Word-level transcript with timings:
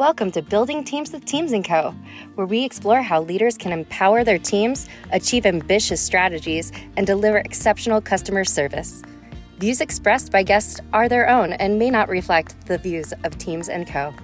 Welcome 0.00 0.30
to 0.30 0.40
Building 0.40 0.82
Teams 0.82 1.12
with 1.12 1.26
Teames 1.26 1.52
& 1.62 1.64
Co., 1.66 1.94
where 2.34 2.46
we 2.46 2.64
explore 2.64 3.02
how 3.02 3.20
leaders 3.20 3.58
can 3.58 3.70
empower 3.70 4.24
their 4.24 4.38
teams, 4.38 4.88
achieve 5.12 5.44
ambitious 5.44 6.00
strategies, 6.00 6.72
and 6.96 7.06
deliver 7.06 7.36
exceptional 7.36 8.00
customer 8.00 8.42
service. 8.46 9.02
Views 9.58 9.82
expressed 9.82 10.32
by 10.32 10.42
guests 10.42 10.80
are 10.94 11.06
their 11.06 11.28
own 11.28 11.52
and 11.52 11.78
may 11.78 11.90
not 11.90 12.08
reflect 12.08 12.66
the 12.66 12.78
views 12.78 13.12
of 13.24 13.36
Teames 13.36 13.68
& 13.78 13.86
Co. 13.88 14.14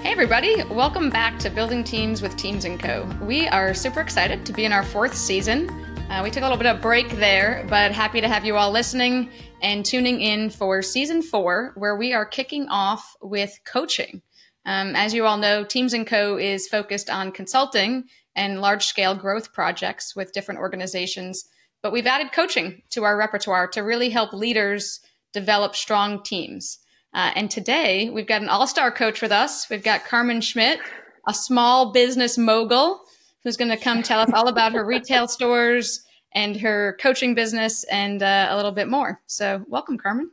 Hey 0.00 0.10
everybody, 0.10 0.64
welcome 0.64 1.08
back 1.08 1.38
to 1.38 1.50
Building 1.50 1.84
Teams 1.84 2.20
with 2.20 2.36
Teames 2.36 2.66
& 2.72 2.78
Co. 2.80 3.08
We 3.22 3.46
are 3.46 3.72
super 3.74 4.00
excited 4.00 4.44
to 4.44 4.52
be 4.52 4.64
in 4.64 4.72
our 4.72 4.82
fourth 4.82 5.14
season 5.14 5.91
uh, 6.12 6.22
we 6.22 6.30
took 6.30 6.42
a 6.42 6.44
little 6.44 6.58
bit 6.58 6.66
of 6.66 6.82
break 6.82 7.08
there, 7.12 7.64
but 7.70 7.90
happy 7.90 8.20
to 8.20 8.28
have 8.28 8.44
you 8.44 8.54
all 8.54 8.70
listening 8.70 9.30
and 9.62 9.82
tuning 9.82 10.20
in 10.20 10.50
for 10.50 10.82
season 10.82 11.22
four, 11.22 11.72
where 11.74 11.96
we 11.96 12.12
are 12.12 12.26
kicking 12.26 12.68
off 12.68 13.16
with 13.22 13.58
coaching. 13.64 14.20
Um, 14.66 14.94
as 14.94 15.14
you 15.14 15.24
all 15.24 15.38
know, 15.38 15.64
Teames 15.64 15.94
& 16.00 16.06
Co. 16.06 16.36
is 16.36 16.68
focused 16.68 17.08
on 17.08 17.32
consulting 17.32 18.04
and 18.36 18.60
large-scale 18.60 19.14
growth 19.14 19.54
projects 19.54 20.14
with 20.14 20.34
different 20.34 20.60
organizations, 20.60 21.48
but 21.82 21.92
we've 21.92 22.06
added 22.06 22.30
coaching 22.32 22.82
to 22.90 23.04
our 23.04 23.16
repertoire 23.16 23.66
to 23.68 23.80
really 23.80 24.10
help 24.10 24.34
leaders 24.34 25.00
develop 25.32 25.74
strong 25.74 26.22
teams. 26.22 26.78
Uh, 27.14 27.30
and 27.34 27.50
today 27.50 28.10
we've 28.10 28.26
got 28.26 28.42
an 28.42 28.50
all-star 28.50 28.90
coach 28.90 29.22
with 29.22 29.32
us. 29.32 29.70
We've 29.70 29.82
got 29.82 30.04
Carmen 30.04 30.42
Schmidt, 30.42 30.78
a 31.26 31.32
small 31.32 31.90
business 31.90 32.36
mogul 32.36 33.00
who's 33.44 33.56
going 33.56 33.70
to 33.70 33.76
come 33.76 34.02
tell 34.02 34.20
us 34.20 34.30
all 34.32 34.48
about 34.48 34.72
her 34.72 34.84
retail 34.84 35.28
stores 35.28 36.04
and 36.34 36.56
her 36.60 36.96
coaching 37.00 37.34
business 37.34 37.84
and 37.84 38.22
uh, 38.22 38.48
a 38.50 38.56
little 38.56 38.72
bit 38.72 38.88
more. 38.88 39.20
So, 39.26 39.64
welcome, 39.68 39.98
Carmen. 39.98 40.30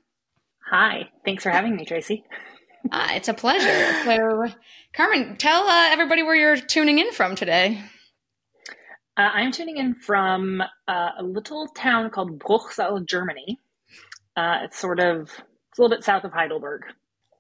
Hi. 0.70 1.10
Thanks 1.26 1.44
for 1.44 1.50
having 1.50 1.76
me, 1.76 1.86
Tracy. 1.86 2.24
Uh, 2.92 3.10
it's 3.12 3.28
a 3.28 3.34
pleasure. 3.34 3.86
So, 4.06 4.46
Carmen, 4.94 5.36
tell 5.38 5.68
uh, 5.68 5.90
everybody 5.92 6.24
where 6.24 6.36
you're 6.36 6.58
tuning 6.58 7.00
in 7.00 7.12
from 7.12 7.36
today. 7.36 7.82
Uh, 9.18 9.30
I'm 9.34 9.52
tuning 9.52 9.78
in 9.78 9.96
from 9.96 10.62
uh, 10.88 11.10
a 11.18 11.23
little 11.23 11.68
town 11.68 12.10
called 12.10 12.40
Bruchsal, 12.40 13.06
Germany. 13.06 13.60
Uh, 14.38 14.60
it's 14.64 14.80
sort 14.80 15.00
of 15.00 15.23
it's 15.23 15.78
a 15.78 15.82
little 15.82 15.96
bit 15.96 16.06
south 16.06 16.23
of 16.23 16.32
Heidelberg. 16.32 16.84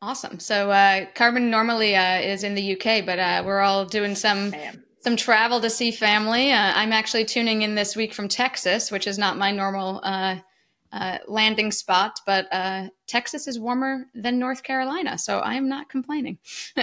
Awesome. 0.01 0.39
So, 0.39 0.69
Carmen 1.15 1.49
normally 1.49 1.95
is 1.95 2.43
in 2.43 2.55
the 2.55 2.73
UK, 2.73 3.05
but 3.05 3.45
we're 3.45 3.59
all 3.59 3.85
doing 3.85 4.15
some 4.15 4.53
some 5.01 5.15
travel 5.15 5.61
to 5.61 5.69
see 5.69 5.91
family. 5.91 6.51
Uh, 6.51 6.73
I'm 6.75 6.91
actually 6.91 7.25
tuning 7.25 7.61
in 7.61 7.75
this 7.75 7.95
week 7.95 8.13
from 8.13 8.27
Texas, 8.27 8.91
which 8.91 9.07
is 9.07 9.17
not 9.17 9.37
my 9.37 9.51
normal 9.51 10.01
uh, 10.03 10.35
uh, 10.91 11.17
landing 11.27 11.71
spot, 11.71 12.19
but 12.25 12.47
uh, 12.51 12.89
Texas 13.07 13.47
is 13.47 13.59
warmer 13.59 14.05
than 14.13 14.39
North 14.39 14.63
Carolina, 14.63 15.17
so 15.17 15.39
I 15.39 15.55
am 15.55 15.69
not 15.69 15.89
complaining. 15.89 16.39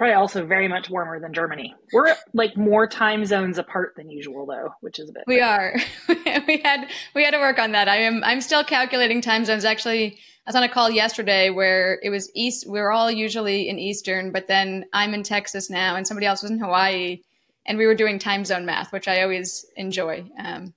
probably 0.00 0.14
also 0.14 0.46
very 0.46 0.66
much 0.66 0.88
warmer 0.88 1.20
than 1.20 1.34
Germany. 1.34 1.74
We're 1.92 2.16
like 2.32 2.56
more 2.56 2.86
time 2.86 3.26
zones 3.26 3.58
apart 3.58 3.92
than 3.98 4.08
usual, 4.08 4.46
though, 4.46 4.70
which 4.80 4.98
is 4.98 5.10
a 5.10 5.12
bit. 5.12 5.24
We 5.26 5.42
are. 5.42 5.74
we 6.08 6.56
had 6.64 6.88
we 7.14 7.22
had 7.22 7.32
to 7.32 7.38
work 7.38 7.58
on 7.58 7.72
that. 7.72 7.86
I 7.86 7.96
am. 7.96 8.24
I'm 8.24 8.40
still 8.40 8.64
calculating 8.64 9.20
time 9.20 9.44
zones. 9.44 9.66
Actually, 9.66 10.14
I 10.14 10.16
was 10.46 10.56
on 10.56 10.62
a 10.62 10.70
call 10.70 10.88
yesterday 10.88 11.50
where 11.50 12.00
it 12.02 12.08
was 12.08 12.30
East. 12.34 12.66
We 12.66 12.80
are 12.80 12.90
all 12.90 13.10
usually 13.10 13.68
in 13.68 13.78
Eastern, 13.78 14.32
but 14.32 14.46
then 14.48 14.86
I'm 14.94 15.12
in 15.12 15.22
Texas 15.22 15.68
now, 15.68 15.96
and 15.96 16.06
somebody 16.06 16.26
else 16.26 16.40
was 16.40 16.50
in 16.50 16.60
Hawaii, 16.60 17.20
and 17.66 17.76
we 17.76 17.84
were 17.84 17.94
doing 17.94 18.18
time 18.18 18.46
zone 18.46 18.64
math, 18.64 18.94
which 18.94 19.06
I 19.06 19.20
always 19.20 19.66
enjoy, 19.76 20.24
um, 20.38 20.72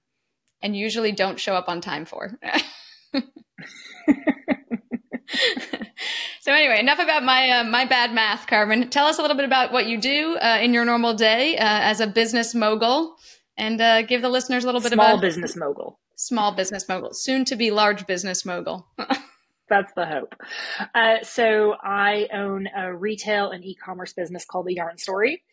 and 0.62 0.76
usually 0.76 1.14
don't 1.14 1.40
show 1.40 1.56
up 1.56 1.70
on 1.70 1.80
time 1.80 2.04
for. 2.04 2.38
so 6.44 6.52
anyway, 6.52 6.78
enough 6.78 7.00
about 7.00 7.24
my 7.24 7.50
uh, 7.50 7.64
my 7.64 7.86
bad 7.86 8.14
math, 8.14 8.48
Carmen. 8.48 8.90
Tell 8.90 9.06
us 9.06 9.18
a 9.18 9.22
little 9.22 9.38
bit 9.38 9.46
about 9.46 9.72
what 9.72 9.88
you 9.88 9.98
do 9.98 10.36
uh, 10.36 10.60
in 10.62 10.74
your 10.74 10.84
normal 10.84 11.14
day 11.14 11.56
uh, 11.56 11.62
as 11.64 12.02
a 12.02 12.08
business 12.08 12.54
mogul, 12.54 13.16
and 13.56 13.80
uh, 13.80 14.02
give 14.02 14.22
the 14.22 14.28
listeners 14.28 14.66
a 14.66 14.68
little 14.68 14.82
bit 14.82 14.92
small 14.92 15.06
about 15.06 15.12
small 15.12 15.22
business 15.22 15.56
mogul, 15.56 16.00
small 16.18 16.52
business 16.54 16.90
mogul, 16.90 17.14
soon 17.14 17.46
to 17.46 17.56
be 17.56 17.72
large 17.72 18.06
business 18.08 18.44
mogul. 18.44 18.86
That's 19.70 19.94
the 19.96 20.06
hope. 20.06 20.36
Uh, 20.94 21.24
so 21.24 21.76
I 21.82 22.28
own 22.34 22.68
a 22.76 22.94
retail 22.94 23.52
and 23.52 23.64
e-commerce 23.64 24.12
business 24.12 24.44
called 24.44 24.66
The 24.66 24.74
Yarn 24.74 24.98
Story, 24.98 25.44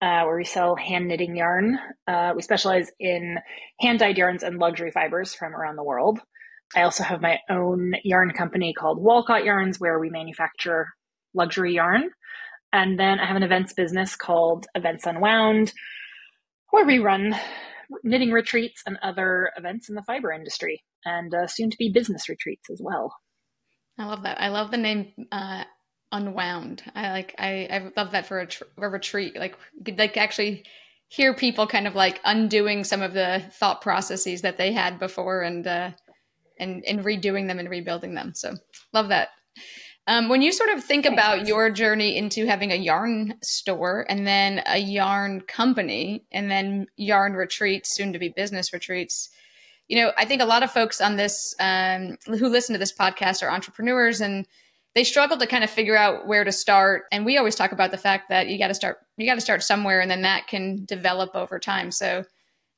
uh, 0.00 0.22
where 0.22 0.36
we 0.36 0.44
sell 0.44 0.76
hand 0.76 1.08
knitting 1.08 1.36
yarn. 1.36 1.80
Uh, 2.06 2.34
we 2.36 2.42
specialize 2.42 2.92
in 3.00 3.38
hand 3.80 3.98
dyed 3.98 4.16
yarns 4.16 4.44
and 4.44 4.60
luxury 4.60 4.92
fibers 4.92 5.34
from 5.34 5.52
around 5.52 5.74
the 5.74 5.82
world. 5.82 6.20
I 6.76 6.82
also 6.82 7.02
have 7.02 7.22
my 7.22 7.38
own 7.48 7.94
yarn 8.04 8.32
company 8.32 8.74
called 8.74 9.02
Walcot 9.02 9.44
Yarns, 9.44 9.80
where 9.80 9.98
we 9.98 10.10
manufacture 10.10 10.88
luxury 11.34 11.74
yarn. 11.74 12.10
And 12.72 12.98
then 12.98 13.18
I 13.18 13.26
have 13.26 13.36
an 13.36 13.42
events 13.42 13.72
business 13.72 14.16
called 14.16 14.66
Events 14.74 15.06
Unwound, 15.06 15.72
where 16.70 16.84
we 16.84 16.98
run 16.98 17.34
knitting 18.04 18.30
retreats 18.30 18.82
and 18.86 18.98
other 19.02 19.50
events 19.56 19.88
in 19.88 19.94
the 19.94 20.02
fiber 20.02 20.30
industry, 20.30 20.82
and 21.04 21.32
uh, 21.34 21.46
soon 21.46 21.70
to 21.70 21.76
be 21.78 21.90
business 21.90 22.28
retreats 22.28 22.68
as 22.70 22.80
well. 22.82 23.14
I 23.98 24.04
love 24.04 24.22
that. 24.24 24.40
I 24.40 24.48
love 24.48 24.70
the 24.70 24.76
name 24.76 25.12
uh, 25.32 25.64
Unwound. 26.12 26.82
I 26.94 27.10
like. 27.10 27.34
I, 27.38 27.68
I 27.70 27.90
love 27.96 28.12
that 28.12 28.26
for 28.26 28.40
a, 28.40 28.46
tr- 28.46 28.64
a 28.76 28.88
retreat. 28.88 29.36
Like 29.36 29.56
like 29.96 30.16
actually 30.18 30.64
hear 31.08 31.34
people 31.34 31.66
kind 31.66 31.86
of 31.86 31.94
like 31.94 32.20
undoing 32.24 32.84
some 32.84 33.00
of 33.00 33.14
the 33.14 33.42
thought 33.54 33.80
processes 33.80 34.42
that 34.42 34.58
they 34.58 34.72
had 34.72 34.98
before 34.98 35.40
and 35.40 35.66
uh, 35.66 35.90
and 36.58 36.84
and 36.84 37.04
redoing 37.04 37.46
them 37.48 37.58
and 37.58 37.70
rebuilding 37.70 38.14
them. 38.14 38.32
So 38.34 38.54
love 38.92 39.08
that. 39.08 39.30
Um, 40.06 40.30
when 40.30 40.40
you 40.40 40.52
sort 40.52 40.70
of 40.70 40.82
think 40.82 41.04
about 41.04 41.46
your 41.46 41.68
journey 41.68 42.16
into 42.16 42.46
having 42.46 42.72
a 42.72 42.76
yarn 42.76 43.34
store 43.42 44.06
and 44.08 44.26
then 44.26 44.62
a 44.64 44.78
yarn 44.78 45.42
company 45.42 46.24
and 46.32 46.50
then 46.50 46.86
yarn 46.96 47.34
retreats, 47.34 47.94
soon 47.94 48.14
to 48.14 48.18
be 48.18 48.30
business 48.30 48.72
retreats, 48.72 49.28
you 49.86 50.00
know, 50.00 50.12
I 50.16 50.24
think 50.24 50.40
a 50.40 50.46
lot 50.46 50.62
of 50.62 50.70
folks 50.70 51.02
on 51.02 51.16
this 51.16 51.54
um, 51.60 52.16
who 52.24 52.48
listen 52.48 52.72
to 52.72 52.78
this 52.78 52.92
podcast 52.92 53.42
are 53.42 53.50
entrepreneurs 53.50 54.22
and 54.22 54.46
they 54.94 55.04
struggle 55.04 55.36
to 55.36 55.46
kind 55.46 55.62
of 55.62 55.70
figure 55.70 55.96
out 55.96 56.26
where 56.26 56.42
to 56.42 56.52
start. 56.52 57.04
And 57.12 57.26
we 57.26 57.36
always 57.36 57.54
talk 57.54 57.72
about 57.72 57.90
the 57.90 57.98
fact 57.98 58.30
that 58.30 58.48
you 58.48 58.58
got 58.58 58.68
to 58.68 58.74
start, 58.74 58.98
you 59.16 59.26
got 59.26 59.34
to 59.34 59.40
start 59.40 59.62
somewhere, 59.62 60.00
and 60.00 60.10
then 60.10 60.22
that 60.22 60.46
can 60.46 60.84
develop 60.86 61.34
over 61.34 61.58
time. 61.58 61.90
So, 61.90 62.24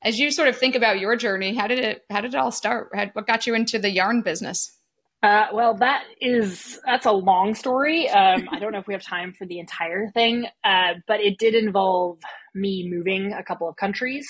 as 0.03 0.19
you 0.19 0.31
sort 0.31 0.49
of 0.49 0.57
think 0.57 0.75
about 0.75 0.99
your 0.99 1.17
journey, 1.17 1.55
how 1.55 1.67
did 1.67 1.79
it, 1.79 2.05
how 2.11 2.21
did 2.21 2.35
it 2.35 2.39
all 2.39 2.51
start? 2.51 2.91
What 3.13 3.27
got 3.27 3.47
you 3.47 3.55
into 3.55 3.79
the 3.79 3.91
yarn 3.91 4.23
business? 4.23 4.77
Uh, 5.23 5.49
well, 5.53 5.75
that 5.75 6.05
is 6.21 6.81
that's 6.87 7.05
a 7.05 7.13
long 7.13 7.55
story. 7.55 8.09
Um, 8.09 8.49
I 8.51 8.59
don't 8.59 8.73
know 8.73 8.79
if 8.79 8.87
we 8.87 8.95
have 8.95 9.03
time 9.03 9.35
for 9.35 9.47
the 9.47 9.59
entire 9.59 10.09
thing, 10.09 10.47
uh, 10.65 10.95
but 11.07 11.21
it 11.21 11.39
did 11.39 11.55
involve 11.55 12.19
me 12.55 12.89
moving 12.91 13.35
a 13.35 13.43
couple 13.43 13.69
of 13.69 13.77
countries. 13.77 14.27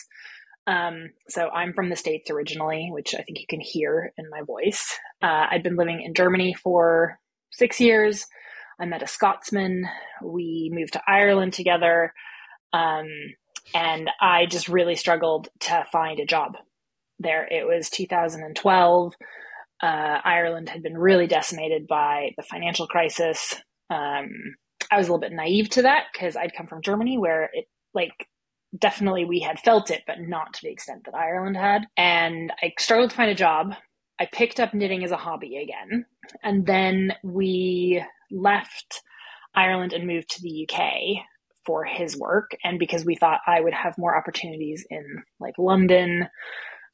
Um, 0.67 1.11
so 1.29 1.49
I'm 1.49 1.75
from 1.75 1.91
the 1.91 1.97
States 1.97 2.31
originally, 2.31 2.89
which 2.91 3.15
I 3.15 3.23
think 3.23 3.39
you 3.39 3.47
can 3.49 3.61
hear 3.61 4.13
in 4.19 4.29
my 4.31 4.43
voice. 4.43 4.99
Uh, 5.23 5.47
I'd 5.51 5.63
been 5.63 5.77
living 5.77 6.03
in 6.03 6.13
Germany 6.13 6.55
for 6.55 7.19
six 7.51 7.81
years. 7.81 8.27
I 8.81 8.87
met 8.87 9.03
a 9.03 9.07
Scotsman. 9.07 9.85
We 10.23 10.71
moved 10.73 10.95
to 10.95 11.03
Ireland 11.07 11.53
together. 11.53 12.13
Um, 12.73 13.07
and 13.75 14.11
I 14.21 14.47
just 14.47 14.69
really 14.69 14.97
struggled 14.97 15.49
to 15.61 15.85
find 15.93 16.21
a 16.21 16.27
job 16.27 16.57
there. 17.19 17.47
It 17.47 17.67
was 17.67 17.91
2012. 17.91 19.15
Uh, 19.83 19.87
Ireland 19.87 20.69
had 20.69 20.83
been 20.83 20.99
really 20.99 21.27
decimated 21.27 21.87
by 21.87 22.33
the 22.37 22.43
financial 22.43 22.87
crisis. 22.87 23.55
Um, 23.89 24.29
I 24.91 24.99
was 24.99 25.09
a 25.09 25.13
little 25.13 25.21
bit 25.21 25.33
naive 25.33 25.71
to 25.71 25.83
that 25.83 26.05
because 26.13 26.37
I'd 26.37 26.55
come 26.57 26.67
from 26.67 26.83
Germany 26.83 27.19
where 27.19 27.51
it 27.53 27.67
like 27.95 28.27
definitely 28.79 29.25
we 29.25 29.41
had 29.41 29.59
felt 29.61 29.91
it, 29.91 30.03
but 30.07 30.21
not 30.21 30.55
to 30.55 30.61
the 30.63 30.71
extent 30.71 31.03
that 31.05 31.15
Ireland 31.15 31.57
had. 31.57 31.87
And 31.97 32.53
I 32.63 32.73
struggled 32.79 33.11
to 33.11 33.17
find 33.17 33.31
a 33.31 33.35
job. 33.35 33.75
I 34.21 34.29
picked 34.31 34.61
up 34.61 34.75
knitting 34.75 35.03
as 35.03 35.13
a 35.13 35.17
hobby 35.17 35.57
again. 35.57 36.05
And 36.43 36.67
then 36.67 37.15
we 37.25 38.05
left 38.31 39.03
Ireland 39.55 39.93
and 39.93 40.07
moved 40.07 40.31
to 40.31 40.43
the 40.43 40.69
UK 40.69 41.25
for 41.65 41.85
his 41.85 42.17
work. 42.17 42.51
And 42.65 42.79
because 42.79 43.05
we 43.05 43.17
thought 43.17 43.41
I 43.47 43.61
would 43.61 43.75
have 43.75 43.99
more 43.99 44.17
opportunities 44.17 44.85
in 44.91 45.05
like 45.39 45.55
London, 45.59 46.29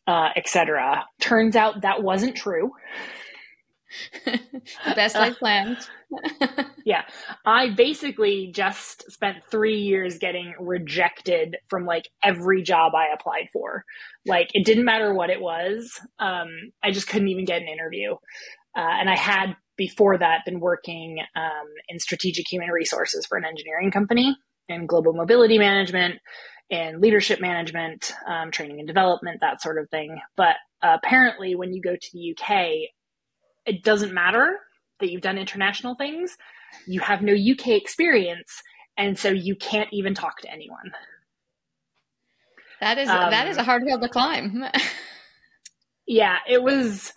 uh, 0.07 0.29
etc. 0.37 1.05
Turns 1.21 1.57
out 1.57 1.83
that 1.83 2.03
wasn't 2.03 2.37
true. 2.37 2.73
Best 4.95 5.17
laid 5.17 5.37
planned. 5.37 5.79
yeah. 6.85 7.03
I 7.45 7.71
basically 7.71 8.51
just 8.55 9.11
spent 9.11 9.39
three 9.51 9.79
years 9.79 10.19
getting 10.19 10.55
rejected 10.59 11.57
from 11.69 11.87
like 11.87 12.09
every 12.23 12.63
job 12.63 12.93
I 12.95 13.13
applied 13.15 13.49
for. 13.53 13.85
Like 14.27 14.51
it 14.55 14.65
didn't 14.65 14.85
matter 14.85 15.15
what 15.15 15.31
it 15.31 15.41
was. 15.41 16.01
Um, 16.19 16.49
I 16.83 16.91
just 16.91 17.09
couldn't 17.09 17.29
even 17.29 17.45
get 17.45 17.63
an 17.63 17.69
interview. 17.69 18.15
Uh, 18.77 18.81
and 19.01 19.09
I 19.09 19.17
had 19.17 19.57
before 19.77 20.19
that 20.19 20.45
been 20.45 20.61
working 20.61 21.19
um, 21.35 21.67
in 21.89 21.99
strategic 21.99 22.47
human 22.51 22.71
resources 22.71 23.27
for 23.27 23.39
an 23.39 23.45
engineering 23.45 23.91
company 23.91 24.37
in 24.69 24.87
global 24.87 25.13
mobility 25.13 25.59
management 25.59 26.17
in 26.69 27.01
leadership 27.01 27.41
management, 27.41 28.13
um, 28.27 28.51
training 28.51 28.79
and 28.81 28.89
development, 28.89 29.41
that 29.41 29.63
sort 29.63 29.79
of 29.79 29.89
thing. 29.91 30.21
But 30.37 30.57
uh, 30.83 30.97
apparently, 31.03 31.55
when 31.55 31.73
you 31.73 31.81
go 31.81 31.95
to 31.95 32.09
the 32.13 32.33
UK, 32.37 32.91
it 33.65 33.83
doesn't 33.83 34.13
matter 34.13 34.59
that 35.01 35.11
you've 35.11 35.23
done 35.23 35.39
international 35.39 35.95
things. 35.95 36.37
You 36.87 37.01
have 37.01 37.23
no 37.23 37.33
UK 37.33 37.69
experience, 37.69 38.63
and 38.97 39.19
so 39.19 39.29
you 39.29 39.55
can't 39.55 39.89
even 39.93 40.15
talk 40.15 40.41
to 40.41 40.51
anyone. 40.51 40.93
That 42.81 42.99
is 42.99 43.09
um, 43.09 43.31
that 43.31 43.49
is 43.49 43.57
a 43.57 43.63
hard 43.63 43.83
hill 43.87 44.01
to 44.01 44.09
climb. 44.09 44.65
yeah, 46.07 46.39
it 46.49 46.63
was 46.63 47.13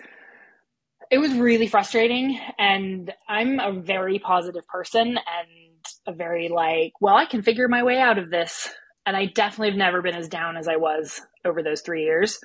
it 1.11 1.17
was 1.17 1.33
really 1.33 1.67
frustrating 1.67 2.39
and 2.57 3.11
I'm 3.27 3.59
a 3.59 3.71
very 3.71 4.19
positive 4.19 4.67
person 4.67 5.07
and 5.07 5.68
a 6.07 6.13
very 6.13 6.49
like, 6.49 6.93
well, 6.99 7.15
I 7.15 7.25
can 7.25 7.41
figure 7.41 7.67
my 7.67 7.83
way 7.83 7.99
out 7.99 8.17
of 8.17 8.29
this. 8.29 8.69
And 9.05 9.15
I 9.17 9.25
definitely 9.25 9.69
have 9.69 9.77
never 9.77 10.01
been 10.01 10.15
as 10.15 10.27
down 10.27 10.57
as 10.57 10.67
I 10.67 10.75
was 10.75 11.21
over 11.45 11.63
those 11.63 11.81
3 11.81 12.03
years. 12.03 12.39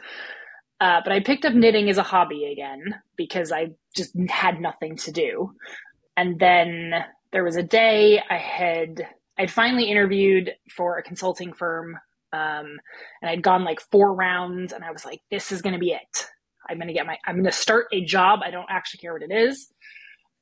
Uh, 0.80 1.00
but 1.02 1.12
I 1.12 1.20
picked 1.20 1.44
up 1.44 1.54
knitting 1.54 1.88
as 1.88 1.98
a 1.98 2.02
hobby 2.02 2.46
again 2.46 2.82
because 3.16 3.52
I 3.52 3.70
just 3.94 4.16
had 4.28 4.60
nothing 4.60 4.96
to 4.98 5.12
do. 5.12 5.52
And 6.16 6.38
then 6.38 6.92
there 7.32 7.44
was 7.44 7.56
a 7.56 7.62
day 7.62 8.20
I 8.28 8.38
had 8.38 9.06
I'd 9.38 9.50
finally 9.50 9.90
interviewed 9.90 10.52
for 10.70 10.96
a 10.96 11.02
consulting 11.02 11.52
firm 11.52 11.96
um, 12.32 12.78
and 13.22 13.30
I'd 13.30 13.42
gone 13.42 13.64
like 13.64 13.80
four 13.80 14.14
rounds 14.14 14.72
and 14.72 14.84
I 14.84 14.90
was 14.90 15.04
like, 15.04 15.20
this 15.30 15.52
is 15.52 15.62
going 15.62 15.72
to 15.72 15.78
be 15.78 15.90
it. 15.90 16.26
I'm 16.68 16.78
going 16.78 16.88
to 16.88 16.94
get 16.94 17.06
my, 17.06 17.18
I'm 17.26 17.36
going 17.36 17.44
to 17.44 17.52
start 17.52 17.86
a 17.92 18.04
job. 18.04 18.40
I 18.44 18.50
don't 18.50 18.70
actually 18.70 18.98
care 18.98 19.12
what 19.12 19.22
it 19.22 19.32
is. 19.32 19.72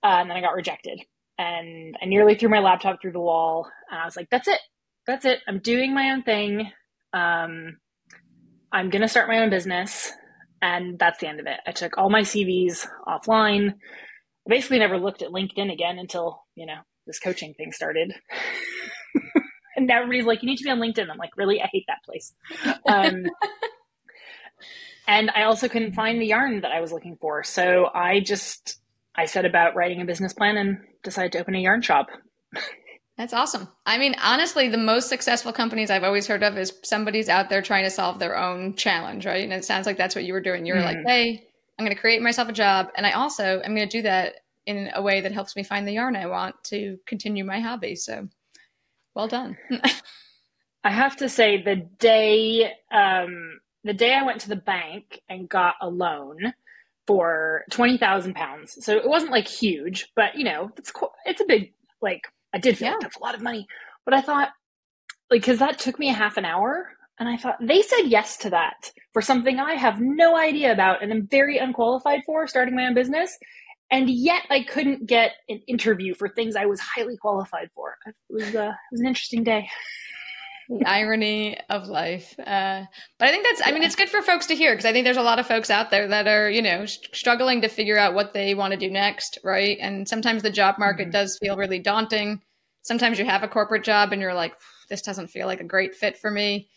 Uh, 0.03 0.19
and 0.21 0.31
then 0.31 0.37
I 0.37 0.41
got 0.41 0.55
rejected 0.55 1.01
and 1.39 1.97
I 2.01 2.07
nearly 2.07 2.35
threw 2.35 2.49
my 2.49 2.61
laptop 2.61 3.01
through 3.01 3.13
the 3.13 3.21
wall. 3.21 3.69
And 3.91 4.01
I 4.01 4.05
was 4.05 4.17
like, 4.17 4.29
that's 4.31 4.49
it. 4.49 4.61
That's 5.07 5.25
it. 5.25 5.41
I'm 5.49 5.59
doing 5.59 5.95
my 5.95 6.11
own 6.11 6.23
thing. 6.23 6.71
Um, 7.13 7.79
I'm 8.73 8.91
going 8.91 9.03
to 9.03 9.09
start 9.09 9.29
my 9.29 9.41
own 9.41 9.51
business. 9.51 10.13
And 10.61 10.99
that's 10.99 11.19
the 11.19 11.29
end 11.29 11.41
of 11.41 11.47
it. 11.47 11.59
I 11.67 11.73
took 11.73 11.99
all 11.99 12.09
my 12.09 12.21
CVs 12.21 12.87
offline. 13.07 13.71
I 13.73 14.49
basically 14.49 14.79
never 14.79 14.99
looked 14.99 15.23
at 15.23 15.31
LinkedIn 15.31 15.73
again 15.73 15.99
until, 15.99 16.43
you 16.55 16.67
know, 16.67 16.79
this 17.07 17.19
coaching 17.19 17.55
thing 17.55 17.73
started. 17.73 18.13
and 19.77 19.87
now 19.89 20.03
everybody's 20.03 20.25
like, 20.25 20.43
you 20.43 20.49
need 20.49 20.59
to 20.59 20.65
be 20.65 20.71
on 20.71 20.79
LinkedIn. 20.79 21.11
I'm 21.11 21.19
like, 21.19 21.37
really? 21.37 21.61
I 21.61 21.69
hate 21.73 21.85
that 21.89 22.05
place. 22.05 22.33
Um, 22.89 23.25
and 25.09 25.31
I 25.35 25.45
also 25.45 25.69
couldn't 25.69 25.95
find 25.95 26.21
the 26.21 26.27
yarn 26.27 26.61
that 26.61 26.71
I 26.71 26.81
was 26.81 26.93
looking 26.93 27.17
for. 27.21 27.43
So 27.43 27.89
I 27.93 28.21
just, 28.21 28.81
I 29.15 29.27
set 29.27 29.45
about 29.45 29.75
writing 29.75 30.01
a 30.01 30.05
business 30.05 30.33
plan 30.33 30.57
and 30.57 30.79
decided 31.03 31.33
to 31.33 31.41
open 31.41 31.55
a 31.55 31.61
yarn 31.61 31.83
shop. 31.83 32.09
That's 33.19 33.35
awesome. 33.35 33.69
I 33.85 33.99
mean, 33.99 34.17
honestly, 34.23 34.69
the 34.69 34.79
most 34.79 35.09
successful 35.09 35.53
companies 35.53 35.91
I've 35.91 36.03
always 36.03 36.27
heard 36.27 36.43
of 36.43 36.57
is 36.57 36.73
somebody's 36.83 37.29
out 37.29 37.51
there 37.51 37.61
trying 37.61 37.85
to 37.85 37.91
solve 37.91 38.19
their 38.19 38.37
own 38.37 38.75
challenge, 38.75 39.27
right? 39.27 39.45
And 39.45 39.53
it 39.53 39.65
sounds 39.65 39.87
like 39.87 39.99
that's 39.99 40.15
what 40.15 40.25
you 40.25 40.33
were 40.33 40.41
doing. 40.41 40.65
You 40.65 40.75
were 40.75 40.81
mm. 40.81 40.85
like, 40.85 41.07
hey, 41.07 41.47
I'm 41.79 41.85
going 41.85 41.95
to 41.95 42.01
create 42.01 42.23
myself 42.23 42.49
a 42.49 42.53
job. 42.53 42.89
And 42.97 43.07
I 43.07 43.13
also 43.13 43.61
am 43.65 43.75
going 43.75 43.89
to 43.89 43.99
do 43.99 44.03
that 44.03 44.37
in 44.65 44.91
a 44.95 45.03
way 45.03 45.21
that 45.21 45.33
helps 45.33 45.57
me 45.57 45.63
find 45.63 45.87
the 45.87 45.93
yarn 45.93 46.17
I 46.17 46.27
want 46.27 46.55
to 46.65 46.99
continue 47.07 47.45
my 47.45 47.61
hobby. 47.61 47.97
So 47.97 48.29
well 49.15 49.29
done. 49.29 49.59
I 50.85 50.91
have 50.91 51.17
to 51.17 51.29
say, 51.29 51.63
the 51.63 51.77
day 51.77 52.73
um, 52.91 53.61
the 53.85 53.95
day 53.95 54.15
I 54.15 54.25
went 54.25 54.41
to 54.43 54.49
the 54.49 54.57
bank 54.57 55.21
and 55.29 55.49
got 55.49 55.75
a 55.81 55.89
loan 55.89 56.53
for 57.07 57.65
twenty 57.71 57.99
thousand 57.99 58.35
pounds, 58.35 58.77
so 58.85 58.97
it 58.97 59.09
wasn't 59.09 59.33
like 59.33 59.49
huge, 59.49 60.09
but 60.15 60.37
you 60.37 60.45
know, 60.45 60.71
it's 60.77 60.93
it's 61.25 61.41
a 61.41 61.47
big 61.47 61.73
like 62.01 62.21
I 62.55 62.59
did 62.59 62.79
feel 62.79 62.89
yeah. 62.89 62.93
like 62.93 63.03
that's 63.03 63.17
a 63.17 63.23
lot 63.23 63.35
of 63.35 63.43
money, 63.43 63.67
but 64.05 64.15
I 64.15 64.21
thought 64.21 64.51
like 65.31 65.41
because 65.41 65.59
that 65.59 65.79
took 65.79 65.99
me 65.99 66.11
a 66.11 66.15
half 66.15 66.37
an 66.37 66.45
hour, 66.45 66.91
and 67.19 67.29
I 67.29 67.37
thought 67.37 67.57
they 67.61 67.83
said 67.83 68.03
yes 68.07 68.37
to 68.39 68.51
that 68.51 68.91
for 69.13 69.23
something 69.23 69.59
I 69.59 69.75
have 69.75 70.01
no 70.01 70.37
idea 70.37 70.73
about 70.73 71.03
and 71.03 71.13
I'm 71.13 71.27
very 71.27 71.59
unqualified 71.59 72.23
for, 72.25 72.47
starting 72.47 72.75
my 72.75 72.87
own 72.87 72.95
business. 72.95 73.37
And 73.91 74.09
yet, 74.09 74.45
I 74.49 74.63
couldn't 74.63 75.07
get 75.07 75.33
an 75.51 75.61
interview 75.69 76.15
for 76.15 76.27
things 76.27 76.57
I 76.57 76.65
was 76.65 76.81
highly 76.81 77.19
qualified 77.19 77.69
for. 77.75 77.97
It 78.07 78.15
was, 78.31 78.55
uh, 78.55 78.71
it 78.71 78.91
was 78.91 79.01
an 79.01 79.07
interesting 79.07 79.45
day 79.45 79.69
the 80.79 80.89
irony 80.89 81.59
of 81.69 81.89
life. 81.89 82.35
Uh, 82.39 82.85
but 83.19 83.29
I 83.29 83.31
think 83.31 83.45
that's, 83.45 83.63
I 83.65 83.73
mean, 83.73 83.83
it's 83.83 83.97
good 83.97 84.09
for 84.09 84.23
folks 84.23 84.47
to 84.47 84.55
hear 84.55 84.73
because 84.73 84.85
I 84.85 84.93
think 84.93 85.05
there's 85.05 85.17
a 85.17 85.23
lot 85.23 85.39
of 85.39 85.47
folks 85.47 85.71
out 85.71 85.91
there 85.91 86.09
that 86.09 86.27
are, 86.27 86.51
you 86.51 86.63
know, 86.63 86.87
struggling 86.87 87.61
to 87.63 87.69
figure 87.69 87.99
out 87.99 88.15
what 88.15 88.33
they 88.33 88.55
want 88.55 88.73
to 88.73 88.79
do 88.79 88.91
next, 88.91 89.39
right? 89.45 89.79
And 89.81 90.09
sometimes 90.09 90.43
the 90.43 90.51
job 90.51 90.79
market 90.79 91.05
mm-hmm. 91.05 91.13
does 91.13 91.39
feel 91.39 91.57
really 91.57 91.79
daunting. 91.79 92.41
Sometimes 92.83 93.19
you 93.19 93.25
have 93.25 93.43
a 93.43 93.49
corporate 93.49 93.85
job 93.85 94.13
and 94.13 94.21
you're 94.21 94.35
like, 94.35 94.55
this 94.89 95.03
doesn't 95.03 95.29
feel 95.29 95.47
like 95.47 95.61
a 95.61 95.65
great 95.65 95.95
fit 95.95 96.19
for 96.19 96.31
me. 96.31 96.69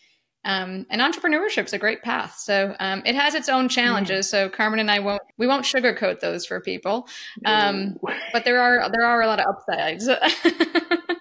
Um, 0.44 0.86
and 0.90 1.00
entrepreneurship's 1.00 1.72
a 1.72 1.78
great 1.78 2.02
path. 2.02 2.36
So 2.38 2.76
um, 2.78 3.02
it 3.04 3.16
has 3.16 3.34
its 3.34 3.48
own 3.48 3.68
challenges. 3.68 4.28
Mm. 4.28 4.30
So 4.30 4.48
Carmen 4.48 4.78
and 4.78 4.90
I 4.90 5.00
won't 5.00 5.22
we 5.38 5.48
won't 5.48 5.64
sugarcoat 5.64 6.20
those 6.20 6.46
for 6.46 6.60
people, 6.60 7.08
um, 7.44 7.98
but 8.32 8.44
there 8.44 8.60
are 8.60 8.88
there 8.88 9.04
are 9.04 9.22
a 9.22 9.26
lot 9.26 9.40
of 9.40 9.46
upsides. 9.56 10.08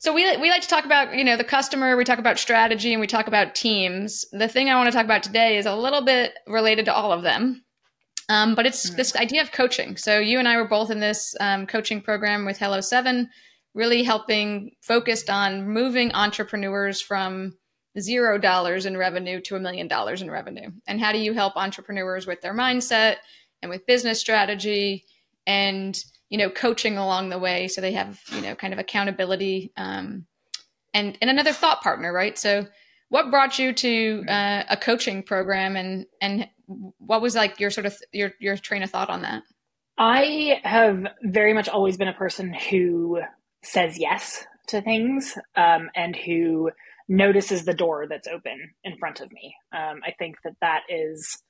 So 0.00 0.14
we 0.14 0.36
we 0.36 0.50
like 0.50 0.62
to 0.62 0.68
talk 0.68 0.84
about 0.84 1.14
you 1.14 1.24
know 1.24 1.36
the 1.36 1.44
customer. 1.44 1.96
We 1.96 2.04
talk 2.04 2.20
about 2.20 2.38
strategy 2.38 2.92
and 2.92 3.00
we 3.00 3.08
talk 3.08 3.26
about 3.26 3.54
teams. 3.54 4.24
The 4.30 4.48
thing 4.48 4.70
I 4.70 4.76
want 4.76 4.86
to 4.86 4.96
talk 4.96 5.04
about 5.04 5.24
today 5.24 5.56
is 5.56 5.66
a 5.66 5.74
little 5.74 6.02
bit 6.02 6.34
related 6.46 6.84
to 6.84 6.94
all 6.94 7.12
of 7.12 7.22
them, 7.22 7.64
um, 8.28 8.54
but 8.54 8.64
it's 8.64 8.90
mm. 8.90 8.96
this 8.96 9.16
idea 9.16 9.42
of 9.42 9.50
coaching. 9.50 9.96
So 9.96 10.20
you 10.20 10.38
and 10.38 10.46
I 10.46 10.56
were 10.56 10.68
both 10.68 10.90
in 10.90 11.00
this 11.00 11.34
um, 11.40 11.66
coaching 11.66 12.00
program 12.00 12.44
with 12.44 12.58
Hello 12.58 12.80
Seven, 12.80 13.28
really 13.74 14.04
helping 14.04 14.70
focused 14.82 15.30
on 15.30 15.68
moving 15.68 16.14
entrepreneurs 16.14 17.00
from 17.00 17.58
zero 17.98 18.38
dollars 18.38 18.86
in 18.86 18.96
revenue 18.96 19.40
to 19.40 19.56
a 19.56 19.60
million 19.60 19.88
dollars 19.88 20.22
in 20.22 20.30
revenue. 20.30 20.70
And 20.86 21.00
how 21.00 21.10
do 21.10 21.18
you 21.18 21.32
help 21.32 21.56
entrepreneurs 21.56 22.24
with 22.24 22.40
their 22.40 22.54
mindset 22.54 23.16
and 23.62 23.70
with 23.70 23.86
business 23.86 24.20
strategy 24.20 25.06
and 25.44 26.00
you 26.30 26.38
know 26.38 26.50
coaching 26.50 26.98
along 26.98 27.28
the 27.28 27.38
way 27.38 27.68
so 27.68 27.80
they 27.80 27.92
have 27.92 28.20
you 28.32 28.40
know 28.40 28.54
kind 28.54 28.72
of 28.72 28.78
accountability 28.78 29.72
um, 29.76 30.26
and 30.94 31.18
and 31.20 31.30
another 31.30 31.52
thought 31.52 31.82
partner 31.82 32.12
right? 32.12 32.38
So 32.38 32.66
what 33.10 33.30
brought 33.30 33.58
you 33.58 33.72
to 33.72 34.24
uh, 34.28 34.64
a 34.68 34.76
coaching 34.76 35.22
program 35.22 35.76
and 35.76 36.06
and 36.20 36.48
what 36.98 37.22
was 37.22 37.34
like 37.34 37.60
your 37.60 37.70
sort 37.70 37.86
of 37.86 37.96
your 38.12 38.32
your 38.38 38.56
train 38.56 38.82
of 38.82 38.90
thought 38.90 39.10
on 39.10 39.22
that? 39.22 39.42
I 39.96 40.60
have 40.62 41.06
very 41.22 41.54
much 41.54 41.68
always 41.68 41.96
been 41.96 42.08
a 42.08 42.12
person 42.12 42.52
who 42.52 43.20
says 43.62 43.98
yes 43.98 44.44
to 44.68 44.80
things 44.80 45.36
um, 45.56 45.90
and 45.96 46.14
who 46.14 46.70
notices 47.08 47.64
the 47.64 47.74
door 47.74 48.06
that's 48.08 48.28
open 48.28 48.74
in 48.84 48.96
front 48.98 49.20
of 49.20 49.32
me. 49.32 49.54
Um, 49.72 50.00
i 50.04 50.12
think 50.18 50.36
that 50.44 50.56
that 50.60 50.82
is 50.90 51.42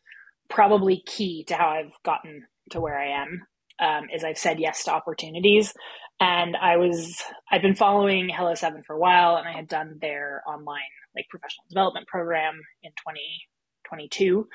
probably 0.48 1.02
key 1.04 1.44
to 1.44 1.54
how 1.54 1.68
i've 1.68 1.92
gotten 2.04 2.46
to 2.70 2.80
where 2.80 2.98
i 2.98 3.08
am 3.08 3.42
um, 3.80 4.08
is 4.14 4.24
I've 4.24 4.38
said 4.38 4.60
yes 4.60 4.84
to 4.84 4.92
opportunities. 4.92 5.72
And 6.20 6.56
I 6.56 6.76
was, 6.76 7.22
I've 7.50 7.62
been 7.62 7.76
following 7.76 8.28
Hello 8.28 8.54
Seven 8.54 8.82
for 8.84 8.96
a 8.96 8.98
while 8.98 9.36
and 9.36 9.46
I 9.46 9.52
had 9.52 9.68
done 9.68 9.98
their 10.00 10.42
online 10.46 10.80
like 11.14 11.26
professional 11.30 11.64
development 11.68 12.06
program 12.08 12.54
in 12.82 12.90
2022, 12.90 14.48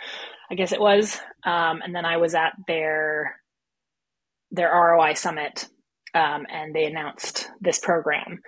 I 0.51 0.55
guess 0.55 0.71
it 0.71 0.79
was. 0.79 1.19
Um, 1.45 1.81
and 1.83 1.95
then 1.95 2.05
I 2.05 2.17
was 2.17 2.35
at 2.35 2.53
their, 2.67 3.39
their 4.51 4.69
ROI 4.69 5.13
summit 5.13 5.67
um, 6.13 6.45
and 6.51 6.75
they 6.75 6.85
announced 6.85 7.49
this 7.61 7.79
program. 7.79 8.39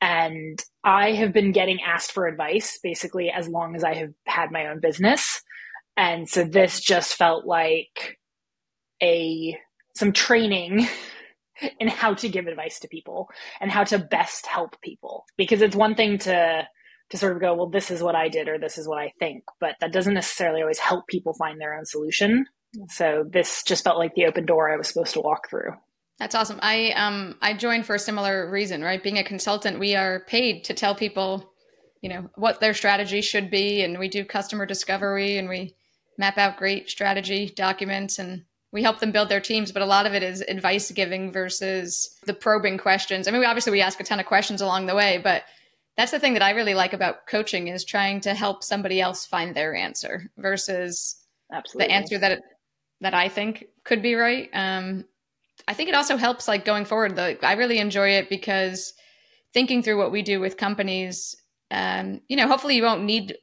And 0.00 0.62
I 0.82 1.12
have 1.12 1.32
been 1.32 1.52
getting 1.52 1.80
asked 1.86 2.12
for 2.12 2.26
advice 2.26 2.78
basically 2.82 3.30
as 3.30 3.48
long 3.48 3.76
as 3.76 3.84
I 3.84 3.94
have 3.94 4.12
had 4.26 4.50
my 4.50 4.68
own 4.68 4.80
business. 4.80 5.42
And 5.96 6.28
so 6.28 6.44
this 6.44 6.80
just 6.80 7.14
felt 7.14 7.44
like 7.44 8.16
a 9.02 9.58
some 9.94 10.12
training 10.12 10.86
in 11.80 11.88
how 11.88 12.14
to 12.14 12.28
give 12.28 12.46
advice 12.46 12.80
to 12.80 12.88
people 12.88 13.28
and 13.60 13.70
how 13.70 13.84
to 13.84 13.98
best 13.98 14.46
help 14.46 14.80
people. 14.80 15.24
Because 15.36 15.62
it's 15.62 15.76
one 15.76 15.94
thing 15.94 16.18
to 16.18 16.66
to 17.10 17.16
sort 17.16 17.32
of 17.32 17.40
go 17.40 17.54
well 17.54 17.68
this 17.68 17.90
is 17.90 18.02
what 18.02 18.14
i 18.14 18.28
did 18.28 18.48
or 18.48 18.56
this 18.56 18.78
is 18.78 18.86
what 18.86 18.98
i 18.98 19.12
think 19.18 19.42
but 19.58 19.74
that 19.80 19.92
doesn't 19.92 20.14
necessarily 20.14 20.60
always 20.60 20.78
help 20.78 21.08
people 21.08 21.34
find 21.34 21.60
their 21.60 21.76
own 21.76 21.84
solution. 21.84 22.46
So 22.88 23.24
this 23.28 23.64
just 23.64 23.82
felt 23.82 23.98
like 23.98 24.14
the 24.14 24.26
open 24.26 24.46
door 24.46 24.72
i 24.72 24.76
was 24.76 24.88
supposed 24.88 25.14
to 25.14 25.20
walk 25.20 25.50
through. 25.50 25.72
That's 26.18 26.34
awesome. 26.34 26.60
I 26.62 26.92
um 26.92 27.36
i 27.42 27.52
joined 27.52 27.86
for 27.86 27.96
a 27.96 27.98
similar 27.98 28.48
reason 28.50 28.82
right? 28.82 29.02
Being 29.02 29.18
a 29.18 29.24
consultant 29.24 29.80
we 29.80 29.96
are 29.96 30.24
paid 30.26 30.64
to 30.64 30.74
tell 30.74 30.94
people 30.94 31.52
you 32.00 32.08
know 32.08 32.30
what 32.36 32.60
their 32.60 32.74
strategy 32.74 33.20
should 33.20 33.50
be 33.50 33.82
and 33.82 33.98
we 33.98 34.08
do 34.08 34.24
customer 34.24 34.66
discovery 34.66 35.36
and 35.36 35.48
we 35.48 35.74
map 36.16 36.38
out 36.38 36.58
great 36.58 36.88
strategy 36.88 37.52
documents 37.56 38.18
and 38.18 38.44
we 38.72 38.82
help 38.82 39.00
them 39.00 39.12
build 39.12 39.28
their 39.28 39.40
teams 39.40 39.72
but 39.72 39.82
a 39.82 39.86
lot 39.86 40.06
of 40.06 40.14
it 40.14 40.22
is 40.22 40.42
advice 40.42 40.90
giving 40.90 41.32
versus 41.32 42.18
the 42.26 42.34
probing 42.34 42.78
questions. 42.78 43.26
I 43.26 43.30
mean 43.30 43.40
we 43.40 43.46
obviously 43.46 43.72
we 43.72 43.80
ask 43.80 44.00
a 44.00 44.04
ton 44.04 44.20
of 44.20 44.26
questions 44.26 44.60
along 44.60 44.86
the 44.86 44.94
way 44.94 45.20
but 45.22 45.44
that's 45.96 46.12
the 46.12 46.20
thing 46.20 46.34
that 46.34 46.42
i 46.42 46.50
really 46.50 46.74
like 46.74 46.92
about 46.92 47.26
coaching 47.26 47.68
is 47.68 47.84
trying 47.84 48.20
to 48.20 48.32
help 48.34 48.62
somebody 48.62 49.00
else 49.00 49.26
find 49.26 49.54
their 49.54 49.74
answer 49.74 50.30
versus 50.38 51.16
Absolutely. 51.52 51.88
the 51.88 51.92
answer 51.92 52.18
that 52.18 52.40
that 53.00 53.14
i 53.14 53.28
think 53.28 53.66
could 53.84 54.02
be 54.02 54.14
right. 54.14 54.48
Um, 54.52 55.04
i 55.68 55.74
think 55.74 55.88
it 55.88 55.94
also 55.94 56.16
helps 56.16 56.48
like 56.48 56.64
going 56.64 56.84
forward 56.84 57.16
though. 57.16 57.36
I 57.42 57.54
really 57.54 57.78
enjoy 57.78 58.10
it 58.10 58.28
because 58.28 58.94
thinking 59.52 59.82
through 59.82 59.98
what 59.98 60.12
we 60.12 60.22
do 60.22 60.38
with 60.38 60.56
companies 60.56 61.36
um, 61.70 62.20
you 62.28 62.36
know, 62.36 62.48
hopefully 62.48 62.76
you 62.76 62.82
won't 62.82 63.04
need 63.04 63.36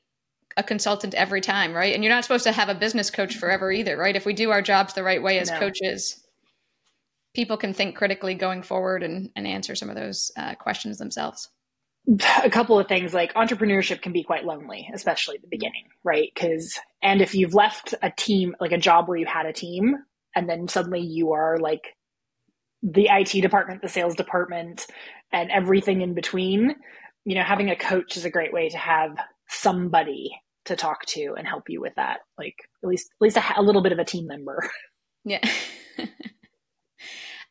a 0.58 0.64
consultant 0.64 1.14
every 1.14 1.40
time, 1.40 1.74
right? 1.74 1.94
And 1.94 2.04
you're 2.04 2.14
not 2.14 2.24
supposed 2.24 2.44
to 2.46 2.52
have 2.52 2.68
a 2.68 2.76
business 2.76 3.12
coach 3.12 3.38
forever 3.38 3.72
either, 3.72 3.96
right? 3.96 4.16
If 4.16 4.26
we 4.26 4.34
do 4.34 4.50
our 4.50 4.62
jobs 4.62 4.94
the 4.94 5.04
right 5.04 5.22
way 5.22 5.40
as 5.40 5.52
no. 5.52 5.60
coaches, 5.60 6.20
people 7.36 7.56
can 7.58 7.74
think 7.74 7.96
critically 7.96 8.34
going 8.34 8.64
forward 8.64 9.04
and, 9.04 9.30
and 9.36 9.48
answer 9.48 9.76
some 9.76 9.90
of 9.90 9.96
those 9.96 10.32
uh, 10.36 10.56
questions 10.56 10.98
themselves. 10.98 11.50
A 12.44 12.50
couple 12.50 12.80
of 12.80 12.88
things 12.88 13.14
like 13.14 13.34
entrepreneurship 13.36 14.02
can 14.02 14.14
be 14.14 14.24
quite 14.24 14.46
lonely, 14.46 14.90
especially 14.94 15.36
at 15.36 15.42
the 15.42 15.48
beginning, 15.48 15.84
right? 16.04 16.32
Because, 16.34 16.80
and 17.04 17.22
if 17.22 17.36
you've 17.36 17.54
left 17.54 17.94
a 18.02 18.10
team, 18.10 18.56
like 18.60 18.72
a 18.72 18.78
job 18.78 19.08
where 19.08 19.18
you 19.18 19.26
had 19.28 19.46
a 19.46 19.54
team, 19.54 19.98
and 20.36 20.50
then 20.50 20.68
suddenly 20.68 21.02
you 21.02 21.34
are 21.34 21.58
like 21.60 21.96
the 22.82 23.10
IT 23.12 23.42
department, 23.42 23.82
the 23.82 23.90
sales 23.90 24.16
department, 24.16 24.88
and 25.32 25.52
everything 25.52 26.02
in 26.02 26.14
between, 26.14 26.76
you 27.26 27.36
know, 27.36 27.44
having 27.44 27.70
a 27.70 27.76
coach 27.76 28.18
is 28.18 28.26
a 28.26 28.30
great 28.30 28.54
way 28.54 28.70
to 28.70 28.78
have 28.78 29.18
somebody 29.50 30.32
to 30.68 30.76
talk 30.76 31.06
to 31.08 31.36
and 31.38 31.48
help 31.48 31.70
you 31.70 31.82
with 31.82 31.96
that. 31.96 32.20
Like 32.38 32.56
at 32.84 32.90
least 32.90 33.10
at 33.12 33.22
least 33.22 33.38
a, 33.38 33.60
a 33.60 33.62
little 33.62 33.82
bit 33.82 33.92
of 33.92 34.00
a 34.00 34.06
team 34.06 34.28
member. 34.28 34.70
Yeah. 35.26 35.42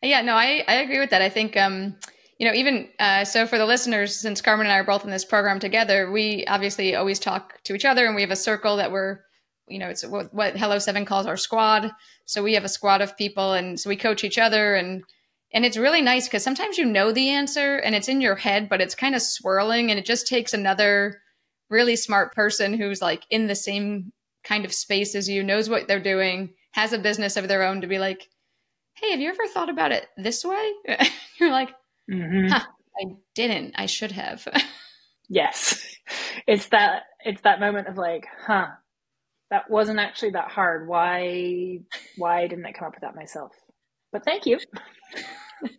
yeah, 0.02 0.22
no, 0.22 0.34
I, 0.34 0.64
I 0.66 0.76
agree 0.76 0.98
with 0.98 1.10
that. 1.10 1.20
I 1.20 1.28
think 1.28 1.58
um, 1.58 1.94
you 2.38 2.46
know, 2.46 2.54
even 2.54 2.88
uh, 2.98 3.26
so 3.26 3.46
for 3.46 3.58
the 3.58 3.66
listeners, 3.66 4.16
since 4.16 4.40
Carmen 4.40 4.64
and 4.64 4.72
I 4.72 4.78
are 4.78 4.84
both 4.84 5.04
in 5.04 5.10
this 5.10 5.26
program 5.26 5.58
together, 5.58 6.10
we 6.10 6.46
obviously 6.46 6.94
always 6.94 7.18
talk 7.18 7.62
to 7.64 7.74
each 7.74 7.84
other 7.84 8.06
and 8.06 8.14
we 8.14 8.22
have 8.22 8.30
a 8.30 8.36
circle 8.36 8.78
that 8.78 8.92
we're 8.92 9.18
you 9.68 9.78
know, 9.78 9.88
it's 9.88 10.06
what, 10.06 10.32
what 10.32 10.56
Hello 10.56 10.78
Seven 10.78 11.04
calls 11.04 11.26
our 11.26 11.36
squad. 11.36 11.90
So 12.24 12.42
we 12.42 12.54
have 12.54 12.64
a 12.64 12.68
squad 12.68 13.00
of 13.00 13.16
people 13.16 13.52
and 13.52 13.78
so 13.78 13.90
we 13.90 13.96
coach 13.96 14.24
each 14.24 14.38
other 14.38 14.74
and 14.74 15.02
and 15.52 15.64
it's 15.64 15.76
really 15.76 16.02
nice 16.02 16.26
because 16.26 16.42
sometimes 16.42 16.76
you 16.76 16.84
know 16.84 17.12
the 17.12 17.30
answer 17.30 17.76
and 17.76 17.94
it's 17.94 18.08
in 18.08 18.20
your 18.20 18.34
head, 18.34 18.68
but 18.68 18.80
it's 18.80 18.94
kind 18.94 19.14
of 19.14 19.22
swirling 19.22 19.90
and 19.90 19.98
it 19.98 20.04
just 20.04 20.26
takes 20.26 20.52
another 20.52 21.20
really 21.70 21.96
smart 21.96 22.34
person 22.34 22.74
who's 22.74 23.02
like 23.02 23.24
in 23.30 23.46
the 23.46 23.54
same 23.54 24.12
kind 24.44 24.64
of 24.64 24.72
space 24.72 25.14
as 25.14 25.28
you, 25.28 25.42
knows 25.42 25.68
what 25.68 25.88
they're 25.88 26.00
doing, 26.00 26.54
has 26.72 26.92
a 26.92 26.98
business 26.98 27.36
of 27.36 27.48
their 27.48 27.62
own 27.62 27.80
to 27.80 27.86
be 27.86 27.98
like, 27.98 28.28
hey, 28.94 29.10
have 29.10 29.20
you 29.20 29.28
ever 29.28 29.46
thought 29.48 29.68
about 29.68 29.92
it 29.92 30.06
this 30.16 30.44
way? 30.44 30.72
You're 31.40 31.50
like, 31.50 31.70
mm-hmm. 32.10 32.48
huh, 32.48 32.64
I 33.00 33.14
didn't. 33.34 33.74
I 33.76 33.86
should 33.86 34.12
have. 34.12 34.46
yes. 35.28 35.84
It's 36.46 36.68
that 36.68 37.04
it's 37.24 37.42
that 37.42 37.60
moment 37.60 37.88
of 37.88 37.96
like, 37.96 38.26
huh, 38.46 38.68
that 39.50 39.70
wasn't 39.70 39.98
actually 39.98 40.30
that 40.30 40.50
hard. 40.50 40.88
Why 40.88 41.80
why 42.16 42.46
didn't 42.46 42.66
I 42.66 42.72
come 42.72 42.88
up 42.88 42.94
with 42.94 43.02
that 43.02 43.16
myself? 43.16 43.52
But 44.12 44.24
thank 44.24 44.46
you. 44.46 44.58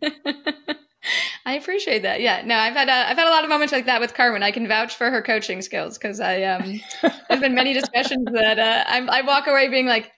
I 1.48 1.54
appreciate 1.54 2.02
that. 2.02 2.20
Yeah, 2.20 2.42
no, 2.44 2.58
I've 2.58 2.74
had 2.74 2.90
a, 2.90 3.08
I've 3.08 3.16
had 3.16 3.26
a 3.26 3.30
lot 3.30 3.42
of 3.42 3.48
moments 3.48 3.72
like 3.72 3.86
that 3.86 4.02
with 4.02 4.12
Carmen. 4.12 4.42
I 4.42 4.50
can 4.50 4.68
vouch 4.68 4.94
for 4.96 5.10
her 5.10 5.22
coaching 5.22 5.62
skills 5.62 5.96
because 5.96 6.20
I 6.20 6.42
um, 6.42 6.78
there's 7.30 7.40
been 7.40 7.54
many 7.54 7.72
discussions 7.72 8.26
that 8.32 8.58
uh, 8.58 8.84
I, 8.86 8.98
I 8.98 9.22
walk 9.22 9.46
away 9.46 9.66
being 9.68 9.86
like, 9.86 10.12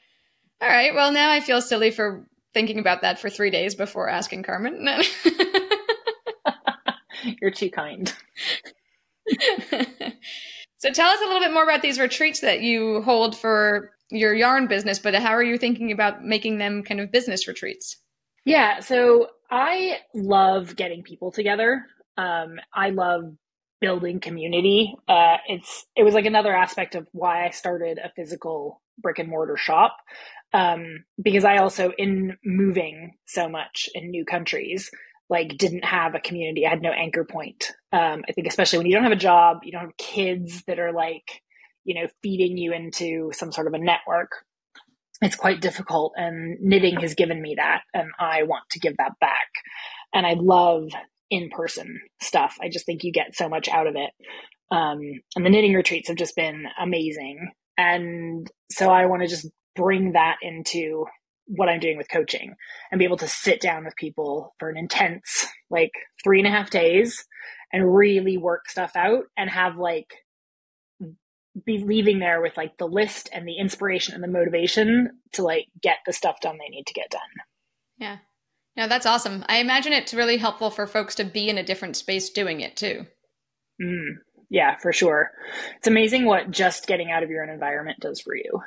all 0.61 0.69
right, 0.69 0.93
well 0.93 1.13
now 1.13 1.31
I 1.31 1.39
feel 1.39 1.63
silly 1.63 1.93
for 1.93 2.27
thinking 2.53 2.81
about 2.81 3.03
that 3.03 3.21
for 3.21 3.31
three 3.31 3.51
days 3.51 3.77
before 3.77 4.09
asking 4.09 4.43
Carmen. 4.43 4.85
You're 7.41 7.53
too 7.53 7.71
kind. 7.71 8.13
so 10.79 10.91
tell 10.93 11.11
us 11.11 11.21
a 11.21 11.27
little 11.27 11.39
bit 11.39 11.53
more 11.53 11.63
about 11.63 11.83
these 11.83 12.01
retreats 12.01 12.41
that 12.41 12.61
you 12.63 13.03
hold 13.03 13.39
for 13.39 13.93
your 14.11 14.35
yarn 14.35 14.67
business, 14.67 14.99
but 14.99 15.15
how 15.15 15.31
are 15.31 15.45
you 15.45 15.59
thinking 15.59 15.93
about 15.93 16.25
making 16.25 16.59
them 16.59 16.83
kind 16.83 16.99
of 16.99 17.13
business 17.13 17.47
retreats? 17.47 17.99
Yeah, 18.45 18.81
so 18.81 19.29
I 19.51 19.99
love 20.15 20.77
getting 20.77 21.03
people 21.03 21.33
together. 21.33 21.87
Um, 22.17 22.57
I 22.75 22.91
love 22.91 23.35
building 23.81 24.21
community. 24.21 24.95
Uh, 25.09 25.39
it's 25.49 25.87
it 25.97 26.05
was 26.05 26.15
like 26.15 26.27
another 26.27 26.55
aspect 26.55 26.95
of 26.95 27.07
why 27.13 27.47
I 27.47 27.51
started 27.51 27.99
a 27.99 28.13
physical 28.15 28.81
brick 28.99 29.19
and 29.19 29.29
mortar 29.29 29.57
shop 29.57 29.97
um, 30.53 31.05
because 31.23 31.45
I 31.45 31.59
also 31.59 31.93
in 31.99 32.37
moving 32.45 33.13
so 33.27 33.49
much 33.49 33.89
in 33.95 34.11
new 34.11 34.25
countries 34.25 34.91
like 35.31 35.57
didn't 35.57 35.85
have 35.85 36.15
a 36.15 36.21
community. 36.21 36.67
I 36.67 36.71
had 36.71 36.83
no 36.83 36.91
anchor 36.91 37.25
point. 37.25 37.73
Um, 37.93 38.25
I 38.29 38.33
think 38.33 38.49
especially 38.49 38.79
when 38.79 38.87
you 38.87 38.95
don't 38.95 39.05
have 39.05 39.13
a 39.13 39.17
job, 39.17 39.59
you 39.63 39.73
don't 39.73 39.83
have 39.83 39.97
kids 39.97 40.63
that 40.67 40.79
are 40.79 40.93
like 40.93 41.43
you 41.85 41.95
know 41.95 42.09
feeding 42.23 42.59
you 42.59 42.73
into 42.73 43.31
some 43.33 43.53
sort 43.53 43.67
of 43.67 43.75
a 43.75 43.79
network 43.79 44.45
it's 45.23 45.37
quite 45.37 45.61
difficult 45.61 46.13
and 46.17 46.59
knitting 46.61 46.99
has 47.01 47.15
given 47.15 47.43
me 47.43 47.55
that 47.57 47.83
and 47.93 48.11
i 48.19 48.43
want 48.43 48.65
to 48.71 48.81
give 48.81 48.97
that 48.97 49.13
back. 49.21 49.49
And 50.13 50.27
i 50.27 50.35
love 50.35 50.89
in-person 51.31 52.01
stuff. 52.21 52.57
I 52.61 52.69
just 52.69 52.87
think 52.87 53.05
you 53.05 53.13
get 53.13 53.37
so 53.37 53.49
much 53.49 53.69
out 53.69 53.87
of 53.87 53.95
it. 53.95 54.11
Um, 54.73 55.01
and 55.37 55.47
the 55.47 55.51
knitting 55.51 55.75
retreats 55.75 56.09
have 56.09 56.17
just 56.17 56.35
been 56.35 56.65
amazing. 56.81 57.53
And 57.79 58.51
so 58.71 58.91
i 58.91 59.07
want 59.07 59.23
to 59.23 59.29
just 59.29 59.47
bring 59.77 60.13
that 60.13 60.37
into 60.43 61.07
what 61.47 61.69
i'm 61.69 61.81
doing 61.81 61.97
with 61.97 62.09
coaching 62.09 62.55
and 62.91 62.99
be 62.99 63.05
able 63.05 63.17
to 63.17 63.29
sit 63.29 63.61
down 63.61 63.85
with 63.85 63.97
people 63.97 64.55
for 64.59 64.69
an 64.69 64.77
intense 64.77 65.47
like 65.71 65.93
three 66.23 66.39
and 66.39 66.47
a 66.47 66.51
half 66.51 66.71
days 66.71 67.25
and 67.73 67.95
really 67.95 68.37
work 68.37 68.69
stuff 68.69 68.93
out 68.97 69.25
and 69.37 69.51
have 69.51 69.77
like 69.77 70.09
be 71.65 71.79
leaving 71.79 72.19
there 72.19 72.41
with 72.41 72.57
like 72.57 72.79
the 72.79 72.87
list 72.87 73.29
and 73.33 73.47
the 73.47 73.59
inspiration 73.59 74.15
and 74.15 74.23
the 74.23 74.29
motivation 74.29 75.11
to 75.33 75.43
like 75.43 75.67
get 75.83 75.99
the 76.07 76.13
stuff 76.13 76.41
done 76.41 76.59
they 76.59 76.69
need 76.69 76.87
to 76.87 76.95
get 76.95 77.11
done. 77.11 77.21
Yeah. 77.99 78.19
No, 78.77 78.89
that's 78.89 79.07
awesome. 79.07 79.45
I 79.49 79.59
imagine 79.59 79.93
it's 79.93 80.15
really 80.15 80.37
helpful 80.37 80.71
for 80.71 80.87
folks 80.87 81.17
to 81.17 81.25
be 81.25 81.49
in 81.49 81.59
a 81.59 81.65
different 81.65 81.97
space 81.97 82.31
doing 82.31 82.61
it 82.61 82.77
too. 82.77 83.05
Mm, 83.83 84.19
yeah, 84.49 84.77
for 84.77 84.93
sure. 84.93 85.33
It's 85.77 85.89
amazing 85.89 86.25
what 86.25 86.51
just 86.51 86.87
getting 86.87 87.11
out 87.11 87.23
of 87.23 87.31
your 87.31 87.43
own 87.43 87.51
environment 87.51 87.99
does 88.01 88.21
for 88.21 88.35
you. 88.35 88.63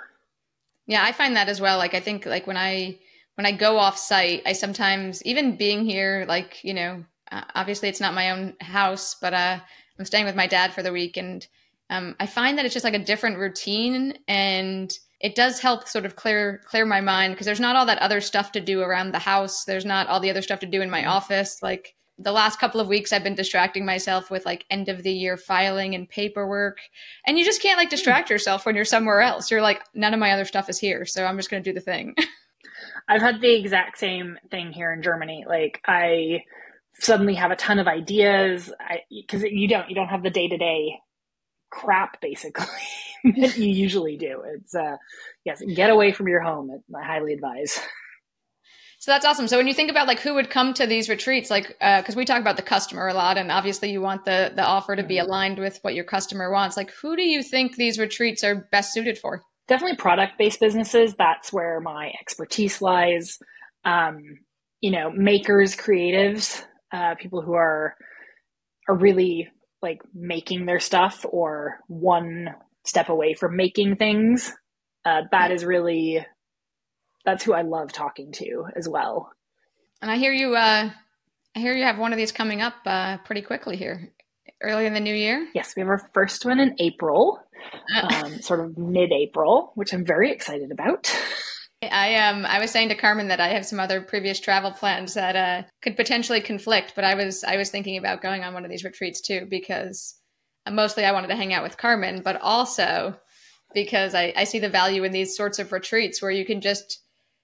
Yeah, 0.85 1.03
I 1.03 1.13
find 1.13 1.37
that 1.37 1.49
as 1.49 1.61
well. 1.61 1.77
Like 1.77 1.93
I 1.93 2.01
think 2.01 2.25
like 2.25 2.45
when 2.45 2.57
I 2.57 2.99
when 3.35 3.45
I 3.45 3.53
go 3.53 3.77
off 3.77 3.97
site, 3.97 4.43
I 4.45 4.53
sometimes 4.53 5.23
even 5.23 5.55
being 5.55 5.85
here 5.85 6.25
like, 6.27 6.63
you 6.63 6.73
know, 6.73 7.05
uh, 7.31 7.43
obviously 7.55 7.87
it's 7.89 8.01
not 8.01 8.13
my 8.13 8.31
own 8.31 8.55
house, 8.59 9.15
but 9.19 9.33
uh 9.33 9.59
I'm 9.97 10.05
staying 10.05 10.25
with 10.25 10.35
my 10.35 10.47
dad 10.47 10.73
for 10.73 10.83
the 10.83 10.91
week 10.91 11.17
and 11.17 11.47
um, 11.93 12.15
I 12.19 12.25
find 12.25 12.57
that 12.57 12.65
it's 12.65 12.73
just 12.73 12.83
like 12.83 12.95
a 12.95 12.99
different 12.99 13.37
routine 13.37 14.17
and 14.27 14.91
it 15.19 15.35
does 15.35 15.59
help 15.59 15.87
sort 15.87 16.05
of 16.05 16.15
clear 16.15 16.61
clear 16.65 16.85
my 16.85 17.01
mind 17.01 17.33
because 17.33 17.45
there's 17.45 17.59
not 17.59 17.75
all 17.75 17.85
that 17.85 17.99
other 17.99 18.19
stuff 18.19 18.51
to 18.53 18.59
do 18.59 18.81
around 18.81 19.13
the 19.13 19.19
house. 19.19 19.63
There's 19.65 19.85
not 19.85 20.07
all 20.07 20.19
the 20.19 20.31
other 20.31 20.41
stuff 20.41 20.59
to 20.61 20.65
do 20.65 20.81
in 20.81 20.89
my 20.89 21.05
office. 21.05 21.61
Like 21.61 21.95
the 22.17 22.31
last 22.31 22.59
couple 22.59 22.81
of 22.81 22.87
weeks 22.87 23.13
I've 23.13 23.23
been 23.23 23.35
distracting 23.35 23.85
myself 23.85 24.31
with 24.31 24.43
like 24.43 24.65
end 24.71 24.89
of 24.89 25.03
the 25.03 25.11
year 25.11 25.37
filing 25.37 25.93
and 25.93 26.09
paperwork. 26.09 26.79
And 27.27 27.37
you 27.37 27.45
just 27.45 27.61
can't 27.61 27.77
like 27.77 27.91
distract 27.91 28.31
yourself 28.31 28.65
when 28.65 28.75
you're 28.75 28.85
somewhere 28.85 29.21
else. 29.21 29.51
You're 29.51 29.61
like 29.61 29.83
none 29.93 30.15
of 30.15 30.19
my 30.19 30.31
other 30.31 30.45
stuff 30.45 30.69
is 30.69 30.79
here, 30.79 31.05
so 31.05 31.25
I'm 31.25 31.37
just 31.37 31.51
going 31.51 31.61
to 31.61 31.69
do 31.69 31.75
the 31.75 31.79
thing. 31.79 32.15
I've 33.07 33.21
had 33.21 33.39
the 33.39 33.53
exact 33.53 33.99
same 33.99 34.39
thing 34.49 34.71
here 34.71 34.91
in 34.91 35.03
Germany. 35.03 35.45
Like 35.47 35.79
I 35.85 36.43
suddenly 36.99 37.35
have 37.35 37.51
a 37.51 37.55
ton 37.55 37.77
of 37.77 37.87
ideas 37.87 38.73
because 39.09 39.43
you 39.43 39.67
don't 39.67 39.89
you 39.89 39.95
don't 39.95 40.07
have 40.07 40.23
the 40.23 40.31
day-to-day 40.31 40.99
crap 41.73 42.21
basically 42.21 42.65
that 43.23 43.57
you 43.57 43.69
usually 43.69 44.17
do. 44.17 44.43
It's 44.55 44.75
uh 44.75 44.97
yes, 45.43 45.61
get 45.75 45.89
away 45.89 46.11
from 46.11 46.27
your 46.27 46.41
home. 46.41 46.83
I 46.95 47.03
highly 47.03 47.33
advise. 47.33 47.79
So 48.99 49.11
that's 49.11 49.25
awesome. 49.25 49.49
So 49.49 49.57
when 49.57 49.67
you 49.67 49.73
think 49.73 49.91
about 49.91 50.07
like 50.07 50.21
who 50.21 50.33
would 50.35 50.49
come 50.49 50.73
to 50.75 50.87
these 50.87 51.09
retreats, 51.09 51.49
like 51.49 51.67
because 51.67 52.15
uh, 52.15 52.17
we 52.17 52.23
talk 52.23 52.39
about 52.39 52.55
the 52.55 52.61
customer 52.61 53.09
a 53.09 53.13
lot, 53.13 53.37
and 53.37 53.51
obviously 53.51 53.91
you 53.91 53.99
want 53.99 54.23
the 54.23 54.53
the 54.55 54.63
offer 54.63 54.95
to 54.95 55.03
be 55.03 55.17
mm-hmm. 55.17 55.27
aligned 55.27 55.59
with 55.59 55.77
what 55.81 55.93
your 55.93 56.05
customer 56.05 56.49
wants. 56.49 56.77
Like 56.77 56.89
who 57.01 57.17
do 57.17 57.21
you 57.21 57.43
think 57.43 57.75
these 57.75 57.99
retreats 57.99 58.45
are 58.45 58.65
best 58.71 58.93
suited 58.93 59.17
for? 59.17 59.41
Definitely 59.67 59.97
product 59.97 60.37
based 60.37 60.61
businesses. 60.61 61.15
That's 61.15 61.51
where 61.51 61.81
my 61.81 62.13
expertise 62.21 62.81
lies. 62.81 63.39
Um, 63.83 64.21
you 64.79 64.91
know, 64.91 65.11
makers, 65.11 65.75
creatives, 65.75 66.63
uh, 66.93 67.15
people 67.15 67.41
who 67.41 67.55
are 67.55 67.95
are 68.87 68.95
really 68.95 69.49
like 69.83 70.01
making 70.13 70.65
their 70.65 70.79
stuff 70.79 71.25
or 71.29 71.79
one 71.87 72.55
step 72.85 73.09
away 73.09 73.33
from 73.33 73.55
making 73.55 73.97
things. 73.97 74.51
Uh, 75.05 75.21
that 75.31 75.51
is 75.51 75.65
really 75.65 76.25
that's 77.25 77.43
who 77.43 77.53
I 77.53 77.61
love 77.61 77.91
talking 77.91 78.31
to 78.33 78.65
as 78.75 78.87
well. 78.89 79.31
And 80.01 80.09
I 80.09 80.17
hear 80.17 80.33
you. 80.33 80.55
Uh, 80.55 80.89
I 81.55 81.59
hear 81.59 81.73
you 81.73 81.83
have 81.83 81.97
one 81.97 82.11
of 82.11 82.17
these 82.17 82.31
coming 82.31 82.61
up 82.61 82.73
uh, 82.85 83.17
pretty 83.19 83.41
quickly 83.41 83.77
here, 83.77 84.11
early 84.61 84.85
in 84.85 84.93
the 84.93 84.99
new 84.99 85.13
year. 85.13 85.47
Yes, 85.53 85.75
we 85.75 85.81
have 85.81 85.89
our 85.89 86.09
first 86.13 86.45
one 86.45 86.59
in 86.59 86.75
April, 86.79 87.39
um, 87.95 88.41
sort 88.41 88.59
of 88.59 88.77
mid-April, 88.77 89.71
which 89.75 89.93
I'm 89.93 90.05
very 90.05 90.31
excited 90.31 90.71
about. 90.71 91.15
I 91.89 92.15
um 92.15 92.45
I 92.45 92.59
was 92.59 92.71
saying 92.71 92.89
to 92.89 92.95
Carmen 92.95 93.27
that 93.27 93.39
I 93.39 93.49
have 93.49 93.65
some 93.65 93.79
other 93.79 94.01
previous 94.01 94.39
travel 94.39 94.71
plans 94.71 95.13
that 95.13 95.35
uh, 95.35 95.67
could 95.81 95.95
potentially 95.95 96.41
conflict, 96.41 96.93
but 96.95 97.03
I 97.03 97.15
was 97.15 97.43
I 97.43 97.57
was 97.57 97.69
thinking 97.69 97.97
about 97.97 98.21
going 98.21 98.43
on 98.43 98.53
one 98.53 98.65
of 98.65 98.71
these 98.71 98.83
retreats 98.83 99.21
too 99.21 99.47
because 99.49 100.19
uh, 100.65 100.71
mostly 100.71 101.05
I 101.05 101.11
wanted 101.11 101.27
to 101.27 101.35
hang 101.35 101.53
out 101.53 101.63
with 101.63 101.77
Carmen, 101.77 102.21
but 102.23 102.41
also 102.41 103.15
because 103.73 104.13
I, 104.13 104.33
I 104.35 104.43
see 104.43 104.59
the 104.59 104.69
value 104.69 105.03
in 105.03 105.11
these 105.11 105.35
sorts 105.35 105.59
of 105.59 105.71
retreats 105.71 106.21
where 106.21 106.31
you 106.31 106.45
can 106.45 106.61
just 106.61 106.99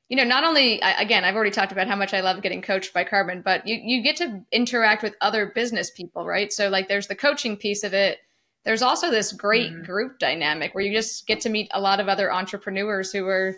you 0.10 0.18
know 0.18 0.24
not 0.24 0.44
only 0.44 0.80
again 0.82 1.24
I've 1.24 1.36
already 1.36 1.52
talked 1.52 1.72
about 1.72 1.88
how 1.88 1.96
much 1.96 2.14
I 2.14 2.22
love 2.22 2.42
getting 2.42 2.62
coached 2.62 2.94
by 2.94 3.04
Carmen, 3.04 3.42
but 3.44 3.68
you 3.68 3.80
you 3.82 4.04
get 4.04 4.18
to 4.18 4.44
interact 4.52 5.04
with 5.04 5.16
other 5.22 5.52
business 5.54 5.92
people, 5.92 6.26
right? 6.26 6.52
So 6.52 6.70
like 6.70 6.88
there's 6.88 7.08
the 7.08 7.16
coaching 7.16 7.58
piece 7.58 7.84
of 7.84 7.94
it, 7.94 8.20
there's 8.66 8.82
also 8.82 9.10
this 9.10 9.32
great 9.32 9.72
mm-hmm. 9.72 9.84
group 9.84 10.20
dynamic 10.20 10.76
where 10.76 10.84
you 10.84 10.94
just 10.94 11.26
get 11.28 11.42
to 11.42 11.50
meet 11.50 11.70
a 11.72 11.82
lot 11.82 12.00
of 12.00 12.08
other 12.08 12.32
entrepreneurs 12.32 13.12
who 13.12 13.28
are 13.28 13.56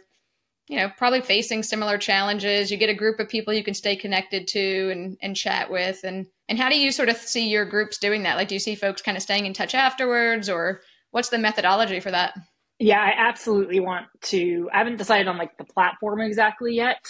you 0.67 0.77
know 0.77 0.89
probably 0.97 1.21
facing 1.21 1.63
similar 1.63 1.97
challenges 1.97 2.71
you 2.71 2.77
get 2.77 2.89
a 2.89 2.93
group 2.95 3.19
of 3.19 3.29
people 3.29 3.53
you 3.53 3.63
can 3.63 3.73
stay 3.73 3.95
connected 3.95 4.47
to 4.47 4.89
and, 4.91 5.17
and 5.21 5.35
chat 5.35 5.71
with 5.71 6.03
and 6.03 6.27
and 6.47 6.59
how 6.59 6.69
do 6.69 6.77
you 6.77 6.91
sort 6.91 7.09
of 7.09 7.17
see 7.17 7.49
your 7.49 7.65
groups 7.65 7.97
doing 7.97 8.23
that 8.23 8.37
like 8.37 8.47
do 8.47 8.55
you 8.55 8.59
see 8.59 8.75
folks 8.75 9.01
kind 9.01 9.17
of 9.17 9.23
staying 9.23 9.45
in 9.45 9.53
touch 9.53 9.75
afterwards 9.75 10.49
or 10.49 10.81
what's 11.11 11.29
the 11.29 11.37
methodology 11.37 11.99
for 11.99 12.11
that 12.11 12.33
yeah 12.79 13.01
i 13.01 13.13
absolutely 13.17 13.79
want 13.79 14.05
to 14.21 14.69
i 14.73 14.77
haven't 14.77 14.97
decided 14.97 15.27
on 15.27 15.37
like 15.37 15.57
the 15.57 15.65
platform 15.65 16.21
exactly 16.21 16.75
yet 16.75 17.05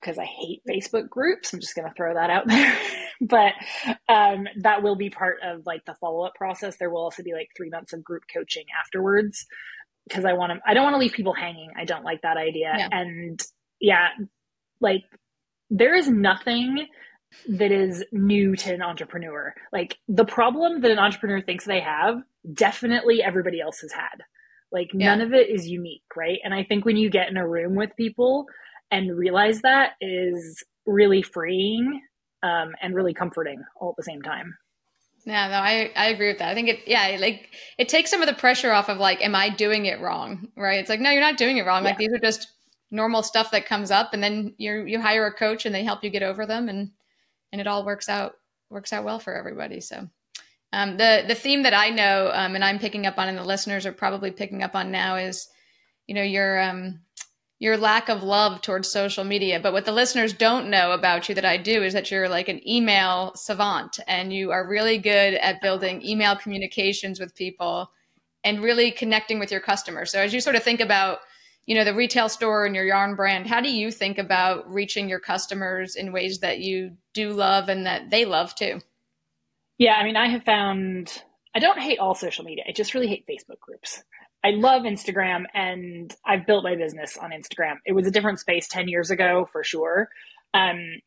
because 0.00 0.18
I 0.18 0.24
hate 0.24 0.62
Facebook 0.68 1.08
groups. 1.08 1.54
I'm 1.54 1.60
just 1.60 1.74
going 1.74 1.88
to 1.88 1.94
throw 1.94 2.12
that 2.12 2.28
out 2.28 2.46
there. 2.48 2.76
but 3.22 3.54
um, 4.06 4.46
that 4.58 4.82
will 4.82 4.96
be 4.96 5.08
part 5.08 5.38
of 5.42 5.64
like 5.64 5.84
the 5.86 5.94
follow 5.94 6.26
up 6.26 6.34
process. 6.34 6.76
There 6.76 6.90
will 6.90 7.02
also 7.02 7.22
be 7.22 7.32
like 7.32 7.48
three 7.56 7.70
months 7.70 7.94
of 7.94 8.04
group 8.04 8.24
coaching 8.32 8.64
afterwards 8.78 9.46
because 10.08 10.24
I 10.24 10.32
want 10.32 10.52
to. 10.52 10.60
I 10.66 10.74
don't 10.74 10.84
want 10.84 10.94
to 10.94 10.98
leave 10.98 11.12
people 11.12 11.34
hanging. 11.34 11.70
I 11.76 11.84
don't 11.84 12.04
like 12.04 12.22
that 12.22 12.36
idea. 12.36 12.74
Yeah. 12.76 12.88
And 12.90 13.40
yeah, 13.80 14.08
like 14.80 15.04
there 15.70 15.94
is 15.94 16.08
nothing 16.08 16.86
that 17.48 17.72
is 17.72 18.04
new 18.12 18.54
to 18.56 18.74
an 18.74 18.82
entrepreneur. 18.82 19.54
Like 19.72 19.98
the 20.08 20.24
problem 20.24 20.82
that 20.82 20.90
an 20.90 20.98
entrepreneur 20.98 21.40
thinks 21.40 21.64
they 21.64 21.80
have, 21.80 22.22
definitely 22.52 23.22
everybody 23.22 23.60
else 23.60 23.80
has 23.80 23.92
had. 23.92 24.22
Like 24.70 24.90
yeah. 24.92 25.06
none 25.06 25.20
of 25.20 25.32
it 25.32 25.48
is 25.48 25.66
unique, 25.68 26.02
right? 26.16 26.38
And 26.44 26.54
I 26.54 26.64
think 26.64 26.84
when 26.84 26.96
you 26.96 27.10
get 27.10 27.28
in 27.28 27.36
a 27.36 27.46
room 27.46 27.74
with 27.74 27.90
people 27.96 28.46
and 28.90 29.16
realize 29.16 29.62
that 29.62 29.92
is 30.00 30.62
really 30.86 31.22
freeing 31.22 32.02
um, 32.42 32.72
and 32.82 32.94
really 32.94 33.14
comforting 33.14 33.62
all 33.80 33.90
at 33.90 33.96
the 33.96 34.02
same 34.02 34.22
time. 34.22 34.54
Yeah, 35.26 35.48
no, 35.48 35.54
I, 35.54 35.90
I 35.96 36.08
agree 36.08 36.28
with 36.28 36.38
that. 36.38 36.50
I 36.50 36.54
think 36.54 36.68
it, 36.68 36.80
yeah, 36.86 37.16
like 37.18 37.48
it 37.78 37.88
takes 37.88 38.10
some 38.10 38.20
of 38.20 38.28
the 38.28 38.34
pressure 38.34 38.72
off 38.72 38.90
of 38.90 38.98
like, 38.98 39.24
am 39.24 39.34
I 39.34 39.48
doing 39.48 39.86
it 39.86 40.00
wrong? 40.00 40.48
Right. 40.56 40.78
It's 40.80 40.90
like, 40.90 41.00
no, 41.00 41.10
you're 41.10 41.20
not 41.20 41.38
doing 41.38 41.56
it 41.56 41.64
wrong. 41.64 41.82
Yeah. 41.82 41.90
Like 41.90 41.98
these 41.98 42.12
are 42.12 42.18
just 42.18 42.48
normal 42.90 43.22
stuff 43.22 43.50
that 43.50 43.66
comes 43.66 43.90
up 43.90 44.12
and 44.12 44.22
then 44.22 44.54
you 44.58 44.84
you 44.84 45.00
hire 45.00 45.26
a 45.26 45.32
coach 45.32 45.64
and 45.64 45.74
they 45.74 45.82
help 45.82 46.04
you 46.04 46.10
get 46.10 46.22
over 46.22 46.44
them 46.46 46.68
and, 46.68 46.90
and 47.52 47.60
it 47.60 47.66
all 47.66 47.86
works 47.86 48.08
out, 48.08 48.34
works 48.68 48.92
out 48.92 49.04
well 49.04 49.18
for 49.18 49.34
everybody. 49.34 49.80
So, 49.80 50.08
um, 50.72 50.96
the, 50.96 51.24
the 51.26 51.34
theme 51.34 51.62
that 51.62 51.72
I 51.72 51.90
know, 51.90 52.30
um, 52.34 52.54
and 52.54 52.64
I'm 52.64 52.78
picking 52.78 53.06
up 53.06 53.16
on 53.16 53.28
and 53.28 53.38
the 53.38 53.44
listeners 53.44 53.86
are 53.86 53.92
probably 53.92 54.30
picking 54.30 54.62
up 54.62 54.74
on 54.74 54.90
now 54.90 55.16
is, 55.16 55.48
you 56.06 56.14
know, 56.14 56.22
your, 56.22 56.60
um, 56.60 57.00
your 57.58 57.76
lack 57.76 58.08
of 58.08 58.22
love 58.22 58.60
towards 58.60 58.90
social 58.90 59.24
media. 59.24 59.60
But 59.60 59.72
what 59.72 59.84
the 59.84 59.92
listeners 59.92 60.32
don't 60.32 60.70
know 60.70 60.92
about 60.92 61.28
you 61.28 61.34
that 61.36 61.44
I 61.44 61.56
do 61.56 61.82
is 61.82 61.92
that 61.92 62.10
you're 62.10 62.28
like 62.28 62.48
an 62.48 62.66
email 62.68 63.32
savant 63.36 64.00
and 64.06 64.32
you 64.32 64.50
are 64.50 64.68
really 64.68 64.98
good 64.98 65.34
at 65.34 65.62
building 65.62 66.04
email 66.04 66.36
communications 66.36 67.20
with 67.20 67.34
people 67.34 67.90
and 68.42 68.62
really 68.62 68.90
connecting 68.90 69.38
with 69.38 69.50
your 69.50 69.60
customers. 69.60 70.10
So 70.10 70.18
as 70.18 70.34
you 70.34 70.40
sort 70.40 70.56
of 70.56 70.62
think 70.62 70.80
about, 70.80 71.20
you 71.64 71.74
know, 71.74 71.84
the 71.84 71.94
retail 71.94 72.28
store 72.28 72.66
and 72.66 72.74
your 72.74 72.84
yarn 72.84 73.14
brand, 73.14 73.46
how 73.46 73.60
do 73.60 73.70
you 73.70 73.90
think 73.90 74.18
about 74.18 74.70
reaching 74.70 75.08
your 75.08 75.20
customers 75.20 75.96
in 75.96 76.12
ways 76.12 76.40
that 76.40 76.58
you 76.58 76.96
do 77.14 77.30
love 77.30 77.68
and 77.68 77.86
that 77.86 78.10
they 78.10 78.24
love 78.24 78.54
too? 78.54 78.80
Yeah, 79.78 79.94
I 79.94 80.04
mean, 80.04 80.16
I 80.16 80.28
have 80.28 80.44
found 80.44 81.22
I 81.54 81.60
don't 81.60 81.78
hate 81.78 81.98
all 81.98 82.14
social 82.14 82.44
media. 82.44 82.64
I 82.68 82.72
just 82.72 82.94
really 82.94 83.06
hate 83.06 83.26
Facebook 83.26 83.60
groups. 83.60 84.02
I 84.44 84.50
love 84.50 84.82
Instagram 84.82 85.44
and 85.54 86.14
I've 86.26 86.46
built 86.46 86.64
my 86.64 86.76
business 86.76 87.16
on 87.16 87.30
Instagram. 87.30 87.76
It 87.86 87.92
was 87.94 88.06
a 88.06 88.10
different 88.10 88.40
space 88.40 88.68
10 88.68 88.88
years 88.88 89.10
ago 89.10 89.48
for 89.50 89.64
sure. 89.64 90.08
Um, 90.52 91.00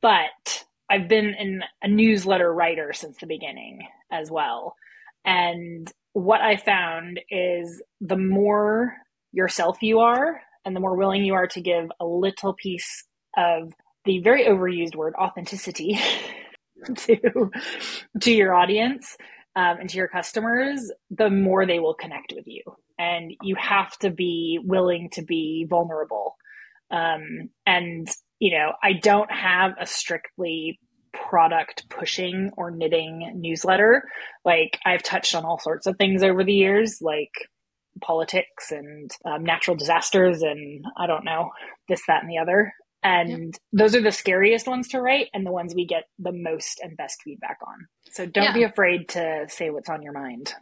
but 0.00 0.64
I've 0.90 1.06
been 1.06 1.34
in 1.38 1.62
a 1.82 1.88
newsletter 1.88 2.52
writer 2.52 2.92
since 2.94 3.18
the 3.18 3.26
beginning 3.26 3.80
as 4.10 4.30
well. 4.30 4.74
And 5.24 5.92
what 6.14 6.40
I 6.40 6.56
found 6.56 7.20
is 7.30 7.82
the 8.00 8.16
more 8.16 8.96
yourself 9.32 9.82
you 9.82 10.00
are 10.00 10.40
and 10.64 10.74
the 10.74 10.80
more 10.80 10.96
willing 10.96 11.24
you 11.24 11.34
are 11.34 11.46
to 11.48 11.60
give 11.60 11.90
a 12.00 12.06
little 12.06 12.54
piece 12.54 13.04
of 13.36 13.72
the 14.06 14.20
very 14.20 14.46
overused 14.46 14.96
word 14.96 15.14
authenticity 15.20 16.00
to 16.96 17.50
to 18.20 18.32
your 18.32 18.54
audience 18.54 19.16
um, 19.56 19.78
and 19.80 19.90
to 19.90 19.96
your 19.96 20.08
customers, 20.08 20.90
the 21.10 21.30
more 21.30 21.66
they 21.66 21.80
will 21.80 21.94
connect 21.94 22.32
with 22.34 22.46
you. 22.46 22.62
And 22.98 23.32
you 23.42 23.56
have 23.56 23.96
to 23.98 24.10
be 24.10 24.60
willing 24.62 25.10
to 25.14 25.22
be 25.22 25.66
vulnerable. 25.68 26.36
Um, 26.90 27.50
and, 27.66 28.08
you 28.38 28.56
know, 28.56 28.72
I 28.82 28.92
don't 28.92 29.30
have 29.30 29.72
a 29.80 29.86
strictly 29.86 30.78
product 31.12 31.88
pushing 31.88 32.50
or 32.56 32.70
knitting 32.70 33.32
newsletter. 33.36 34.04
Like 34.44 34.78
I've 34.84 35.02
touched 35.02 35.34
on 35.34 35.44
all 35.44 35.58
sorts 35.58 35.86
of 35.86 35.96
things 35.96 36.22
over 36.22 36.44
the 36.44 36.52
years, 36.52 36.98
like 37.00 37.32
politics 38.00 38.70
and 38.70 39.10
um, 39.24 39.44
natural 39.44 39.76
disasters 39.76 40.42
and 40.42 40.84
I 40.96 41.06
don't 41.06 41.24
know, 41.24 41.50
this, 41.88 42.02
that, 42.06 42.22
and 42.22 42.30
the 42.30 42.38
other. 42.38 42.72
And 43.02 43.54
those 43.72 43.94
are 43.94 44.02
the 44.02 44.12
scariest 44.12 44.66
ones 44.66 44.88
to 44.88 45.00
write 45.00 45.28
and 45.32 45.46
the 45.46 45.52
ones 45.52 45.74
we 45.74 45.86
get 45.86 46.04
the 46.18 46.32
most 46.32 46.80
and 46.82 46.96
best 46.96 47.22
feedback 47.24 47.58
on. 47.66 47.86
So 48.10 48.26
don't 48.26 48.44
yeah. 48.44 48.52
be 48.52 48.62
afraid 48.64 49.08
to 49.10 49.46
say 49.48 49.70
what's 49.70 49.88
on 49.88 50.02
your 50.02 50.12
mind. 50.12 50.54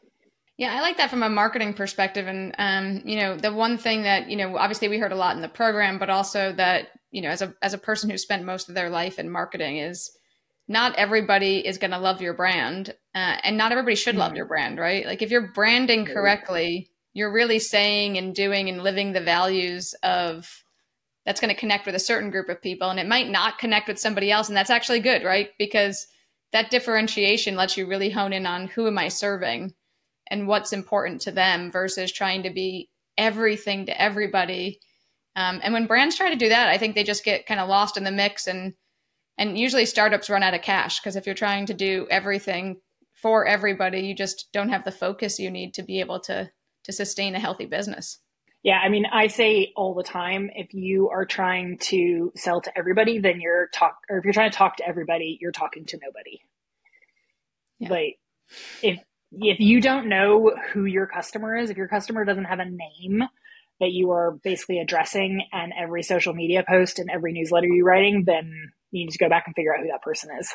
Yeah, 0.57 0.75
I 0.75 0.81
like 0.81 0.97
that 0.97 1.11
from 1.11 1.23
a 1.23 1.29
marketing 1.29 1.73
perspective. 1.75 2.27
And, 2.27 2.55
um, 2.59 3.03
you 3.05 3.17
know, 3.17 3.37
the 3.37 3.53
one 3.53 3.79
thing 3.79 4.03
that, 4.03 4.29
you 4.29 4.37
know, 4.37 4.57
obviously 4.57 4.89
we 4.89 4.99
heard 4.99 5.13
a 5.13 5.17
lot 5.17 5.37
in 5.37 5.43
the 5.43 5.49
program, 5.49 5.99
but 5.99 6.11
also 6.11 6.53
that, 6.53 6.89
you 7.13 7.23
know, 7.23 7.29
as 7.29 7.43
a, 7.43 7.55
as 7.63 7.75
a 7.75 7.79
person 7.79 8.11
who 8.11 8.19
spent 8.19 8.45
most 8.45 8.69
of 8.69 8.75
their 8.75 8.91
life 8.91 9.21
in 9.21 9.31
marketing 9.31 9.79
is 9.79 10.11
not 10.67 10.97
everybody 10.97 11.65
is 11.67 11.79
going 11.79 11.93
to 11.93 11.99
love 11.99 12.21
your 12.21 12.35
brand 12.35 12.95
uh, 13.15 13.37
and 13.43 13.57
not 13.57 13.71
everybody 13.71 13.95
should 13.95 14.17
love 14.17 14.31
mm-hmm. 14.31 14.37
your 14.37 14.47
brand, 14.47 14.79
right? 14.79 15.07
Like 15.07 15.23
if 15.23 15.31
you're 15.31 15.53
branding 15.53 16.05
correctly, 16.05 16.91
you're 17.15 17.33
really 17.33 17.59
saying 17.59 18.19
and 18.19 18.35
doing 18.35 18.69
and 18.69 18.83
living 18.83 19.13
the 19.13 19.21
values 19.21 19.95
of 20.03 20.65
that's 21.25 21.41
going 21.41 21.55
to 21.55 21.61
connect 21.61 21.85
with 21.85 21.95
a 21.95 22.01
certain 22.01 22.31
group 22.31 22.49
of 22.49 22.63
people 22.63 22.91
and 22.91 22.99
it 22.99 23.07
might 23.07 23.29
not 23.29 23.59
connect 23.59 23.89
with 23.89 23.99
somebody 23.99 24.31
else 24.31 24.49
and 24.49 24.57
that's 24.57 24.71
actually 24.71 25.01
good 25.01 25.25
right 25.25 25.51
because 25.59 26.07
that 26.53 26.71
differentiation 26.71 27.57
lets 27.57 27.77
you 27.77 27.87
really 27.87 28.11
hone 28.11 28.33
in 28.33 28.47
on 28.47 28.69
who 28.69 28.87
am 28.87 28.99
i 28.99 29.09
serving 29.09 29.75
and 30.31 30.47
what's 30.47 30.73
important 30.73 31.21
to 31.23 31.31
them 31.31 31.71
versus 31.71 32.13
trying 32.13 32.43
to 32.43 32.51
be 32.51 32.91
everything 33.17 33.87
to 33.87 34.01
everybody. 34.01 34.79
Um, 35.35 35.61
and 35.63 35.73
when 35.73 35.87
brands 35.87 36.17
try 36.17 36.31
to 36.31 36.37
do 36.37 36.49
that 36.49 36.69
i 36.69 36.79
think 36.79 36.95
they 36.95 37.05
just 37.05 37.25
get 37.25 37.47
kind 37.47 37.61
of 37.61 37.69
lost 37.69 37.97
in 37.97 38.05
the 38.05 38.11
mix 38.11 38.47
and 38.47 38.75
and 39.37 39.57
usually 39.57 39.87
startups 39.87 40.29
run 40.29 40.43
out 40.43 40.55
of 40.55 40.63
cash 40.63 40.99
because 40.99 41.15
if 41.15 41.27
you're 41.27 41.35
trying 41.35 41.67
to 41.67 41.75
do 41.75 42.09
everything 42.11 42.81
for 43.15 43.47
everybody 43.47 44.01
you 44.01 44.15
just 44.15 44.49
don't 44.53 44.71
have 44.71 44.85
the 44.85 44.91
focus 44.91 45.39
you 45.39 45.51
need 45.51 45.75
to 45.75 45.83
be 45.83 46.01
able 46.01 46.19
to 46.19 46.51
to 46.83 46.93
sustain 46.93 47.37
a 47.37 47.41
healthy 47.41 47.67
business 47.67 48.19
yeah, 48.69 48.81
I 48.85 48.91
mean, 48.91 49.07
I 49.11 49.29
say 49.29 49.73
all 49.77 49.95
the 49.95 50.03
time, 50.03 50.51
if 50.55 50.75
you 50.75 51.09
are 51.09 51.25
trying 51.25 51.79
to 51.85 52.31
sell 52.37 52.61
to 52.61 52.77
everybody, 52.77 53.19
then 53.19 53.41
you're 53.41 53.69
talk, 53.69 53.97
or 54.11 54.19
if 54.19 54.25
you're 54.25 54.35
trying 54.35 54.51
to 54.51 54.57
talk 54.59 54.77
to 54.77 54.87
everybody, 54.87 55.39
you're 55.41 55.53
talking 55.53 55.87
to 55.87 55.97
nobody. 55.97 56.43
Yeah. 57.79 57.89
Like, 57.89 58.19
if 58.83 58.99
if 59.33 59.59
you 59.59 59.81
don't 59.81 60.11
know 60.11 60.55
who 60.71 60.85
your 60.85 61.07
customer 61.07 61.57
is, 61.57 61.71
if 61.71 61.79
your 61.79 61.89
customer 61.89 62.27
doesn't 62.27 62.45
have 62.45 62.59
a 62.59 62.67
name 62.67 63.23
that 63.81 63.93
you 63.93 64.11
are 64.11 64.33
basically 64.45 64.81
addressing 64.81 65.45
and 65.51 65.73
every 65.73 66.03
social 66.03 66.35
media 66.35 66.63
post 66.69 66.99
and 66.99 67.09
every 67.11 67.33
newsletter 67.33 67.69
you're 67.69 67.87
writing, 67.87 68.25
then 68.27 68.53
you 68.91 69.07
need 69.07 69.13
to 69.13 69.19
go 69.19 69.31
back 69.31 69.45
and 69.47 69.57
figure 69.57 69.75
out 69.75 69.81
who 69.81 69.89
that 69.89 70.03
person 70.03 70.29
is. 70.39 70.53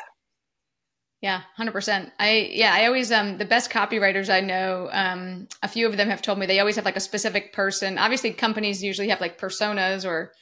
Yeah, 1.24 1.40
hundred 1.56 1.72
percent. 1.72 2.12
I 2.18 2.50
yeah, 2.52 2.74
I 2.74 2.84
always 2.84 3.10
um 3.10 3.38
the 3.38 3.46
best 3.46 3.70
copywriters 3.70 4.28
I 4.28 4.40
know. 4.42 4.90
Um, 4.92 5.48
a 5.62 5.68
few 5.68 5.86
of 5.86 5.96
them 5.96 6.10
have 6.10 6.20
told 6.20 6.38
me 6.38 6.44
they 6.44 6.60
always 6.60 6.76
have 6.76 6.84
like 6.84 6.98
a 6.98 7.00
specific 7.00 7.54
person. 7.54 7.96
Obviously, 7.96 8.30
companies 8.30 8.82
usually 8.82 9.08
have 9.08 9.22
like 9.22 9.40
personas 9.40 10.06
or 10.06 10.32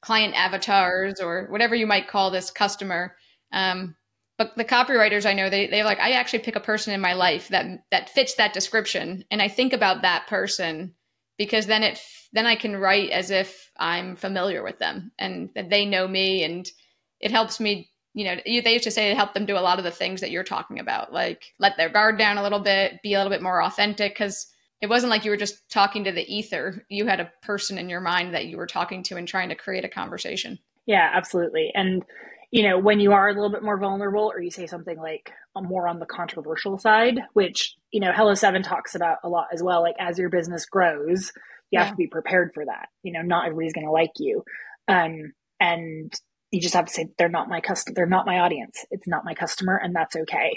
client 0.00 0.34
avatars 0.34 1.20
or 1.20 1.48
whatever 1.50 1.74
you 1.74 1.86
might 1.86 2.08
call 2.08 2.30
this 2.30 2.50
customer. 2.50 3.14
Um, 3.52 3.94
but 4.38 4.56
the 4.56 4.64
copywriters 4.64 5.26
I 5.26 5.34
know 5.34 5.50
they 5.50 5.66
they 5.66 5.82
like 5.84 6.00
I 6.00 6.12
actually 6.12 6.38
pick 6.38 6.56
a 6.56 6.60
person 6.60 6.94
in 6.94 7.00
my 7.02 7.12
life 7.12 7.48
that 7.48 7.66
that 7.90 8.08
fits 8.08 8.36
that 8.36 8.54
description, 8.54 9.24
and 9.30 9.42
I 9.42 9.48
think 9.48 9.74
about 9.74 10.00
that 10.00 10.28
person 10.28 10.94
because 11.36 11.66
then 11.66 11.82
it 11.82 12.00
then 12.32 12.46
I 12.46 12.56
can 12.56 12.74
write 12.74 13.10
as 13.10 13.30
if 13.30 13.70
I'm 13.78 14.16
familiar 14.16 14.62
with 14.62 14.78
them 14.78 15.12
and 15.18 15.50
that 15.56 15.68
they 15.68 15.84
know 15.84 16.08
me, 16.08 16.42
and 16.42 16.66
it 17.20 17.32
helps 17.32 17.60
me 17.60 17.91
you 18.14 18.24
know, 18.24 18.36
they 18.44 18.72
used 18.72 18.84
to 18.84 18.90
say 18.90 19.08
to 19.08 19.14
help 19.14 19.34
them 19.34 19.46
do 19.46 19.56
a 19.56 19.60
lot 19.60 19.78
of 19.78 19.84
the 19.84 19.90
things 19.90 20.20
that 20.20 20.30
you're 20.30 20.44
talking 20.44 20.78
about, 20.78 21.12
like 21.12 21.54
let 21.58 21.76
their 21.76 21.88
guard 21.88 22.18
down 22.18 22.38
a 22.38 22.42
little 22.42 22.60
bit, 22.60 23.00
be 23.02 23.14
a 23.14 23.18
little 23.18 23.30
bit 23.30 23.42
more 23.42 23.62
authentic, 23.62 24.12
because 24.12 24.46
it 24.80 24.88
wasn't 24.88 25.10
like 25.10 25.24
you 25.24 25.30
were 25.30 25.36
just 25.36 25.68
talking 25.70 26.04
to 26.04 26.12
the 26.12 26.26
ether. 26.34 26.84
You 26.88 27.06
had 27.06 27.20
a 27.20 27.32
person 27.42 27.78
in 27.78 27.88
your 27.88 28.00
mind 28.00 28.34
that 28.34 28.46
you 28.46 28.56
were 28.56 28.66
talking 28.66 29.02
to 29.04 29.16
and 29.16 29.26
trying 29.26 29.48
to 29.48 29.54
create 29.54 29.84
a 29.84 29.88
conversation. 29.88 30.58
Yeah, 30.86 31.08
absolutely. 31.14 31.70
And, 31.74 32.02
you 32.50 32.68
know, 32.68 32.78
when 32.78 32.98
you 32.98 33.12
are 33.12 33.28
a 33.28 33.32
little 33.32 33.52
bit 33.52 33.62
more 33.62 33.78
vulnerable 33.78 34.30
or 34.34 34.42
you 34.42 34.50
say 34.50 34.66
something 34.66 34.98
like 34.98 35.30
more 35.56 35.86
on 35.86 36.00
the 36.00 36.06
controversial 36.06 36.78
side, 36.78 37.20
which, 37.32 37.76
you 37.92 38.00
know, 38.00 38.12
Hello 38.12 38.34
Seven 38.34 38.62
talks 38.62 38.94
about 38.94 39.18
a 39.22 39.28
lot 39.28 39.46
as 39.52 39.62
well, 39.62 39.80
like 39.80 39.94
as 40.00 40.18
your 40.18 40.28
business 40.28 40.66
grows, 40.66 41.32
you 41.70 41.78
yeah. 41.78 41.84
have 41.84 41.92
to 41.92 41.96
be 41.96 42.08
prepared 42.08 42.50
for 42.52 42.64
that. 42.66 42.88
You 43.04 43.12
know, 43.12 43.22
not 43.22 43.46
everybody's 43.46 43.72
going 43.72 43.86
to 43.86 43.92
like 43.92 44.10
you. 44.18 44.42
Um, 44.88 45.32
and 45.60 46.12
you 46.52 46.60
just 46.60 46.74
have 46.74 46.86
to 46.86 46.92
say 46.92 47.08
they're 47.18 47.28
not 47.28 47.48
my 47.48 47.60
customer 47.60 47.94
they're 47.94 48.06
not 48.06 48.26
my 48.26 48.38
audience 48.38 48.84
it's 48.90 49.08
not 49.08 49.24
my 49.24 49.34
customer 49.34 49.80
and 49.82 49.94
that's 49.94 50.14
okay 50.14 50.52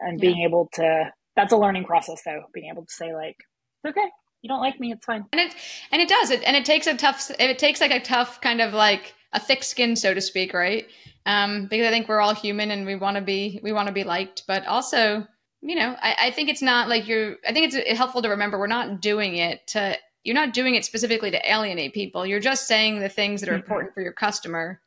and 0.00 0.20
being 0.20 0.42
able 0.42 0.68
to 0.74 1.10
that's 1.36 1.52
a 1.52 1.56
learning 1.56 1.84
process 1.84 2.22
though, 2.24 2.44
being 2.52 2.70
able 2.70 2.84
to 2.84 2.92
say 2.92 3.14
like, 3.14 3.36
it's 3.84 3.96
okay, 3.96 4.08
you 4.42 4.48
don't 4.48 4.60
like 4.60 4.80
me, 4.80 4.92
it's 4.92 5.04
fine. 5.04 5.26
And 5.32 5.40
it 5.40 5.54
and 5.92 6.02
it 6.02 6.08
does 6.08 6.30
it 6.30 6.42
and 6.42 6.56
it 6.56 6.64
takes 6.64 6.86
a 6.86 6.96
tough 6.96 7.30
it 7.38 7.58
takes 7.58 7.80
like 7.80 7.92
a 7.92 8.00
tough 8.00 8.40
kind 8.40 8.60
of 8.60 8.72
like 8.72 9.14
a 9.32 9.38
thick 9.38 9.62
skin, 9.62 9.94
so 9.94 10.14
to 10.14 10.20
speak, 10.20 10.54
right? 10.54 10.86
Um, 11.26 11.66
because 11.66 11.86
I 11.86 11.90
think 11.90 12.08
we're 12.08 12.20
all 12.20 12.34
human 12.34 12.70
and 12.70 12.86
we 12.86 12.96
want 12.96 13.16
to 13.16 13.22
be 13.22 13.60
we 13.62 13.72
want 13.72 13.88
to 13.88 13.94
be 13.94 14.04
liked, 14.04 14.44
but 14.48 14.66
also, 14.66 15.26
you 15.60 15.76
know, 15.76 15.94
I, 16.00 16.16
I 16.18 16.30
think 16.30 16.48
it's 16.48 16.62
not 16.62 16.88
like 16.88 17.06
you're. 17.06 17.36
I 17.46 17.52
think 17.52 17.72
it's 17.72 17.98
helpful 17.98 18.22
to 18.22 18.30
remember 18.30 18.58
we're 18.58 18.66
not 18.66 19.00
doing 19.00 19.36
it 19.36 19.66
to. 19.68 19.96
You're 20.24 20.34
not 20.34 20.54
doing 20.54 20.74
it 20.74 20.84
specifically 20.84 21.30
to 21.30 21.50
alienate 21.50 21.94
people. 21.94 22.26
You're 22.26 22.40
just 22.40 22.66
saying 22.66 22.98
the 22.98 23.08
things 23.08 23.40
that 23.40 23.48
are 23.48 23.52
mm-hmm. 23.52 23.60
important 23.60 23.94
for 23.94 24.00
your 24.02 24.12
customer. 24.12 24.80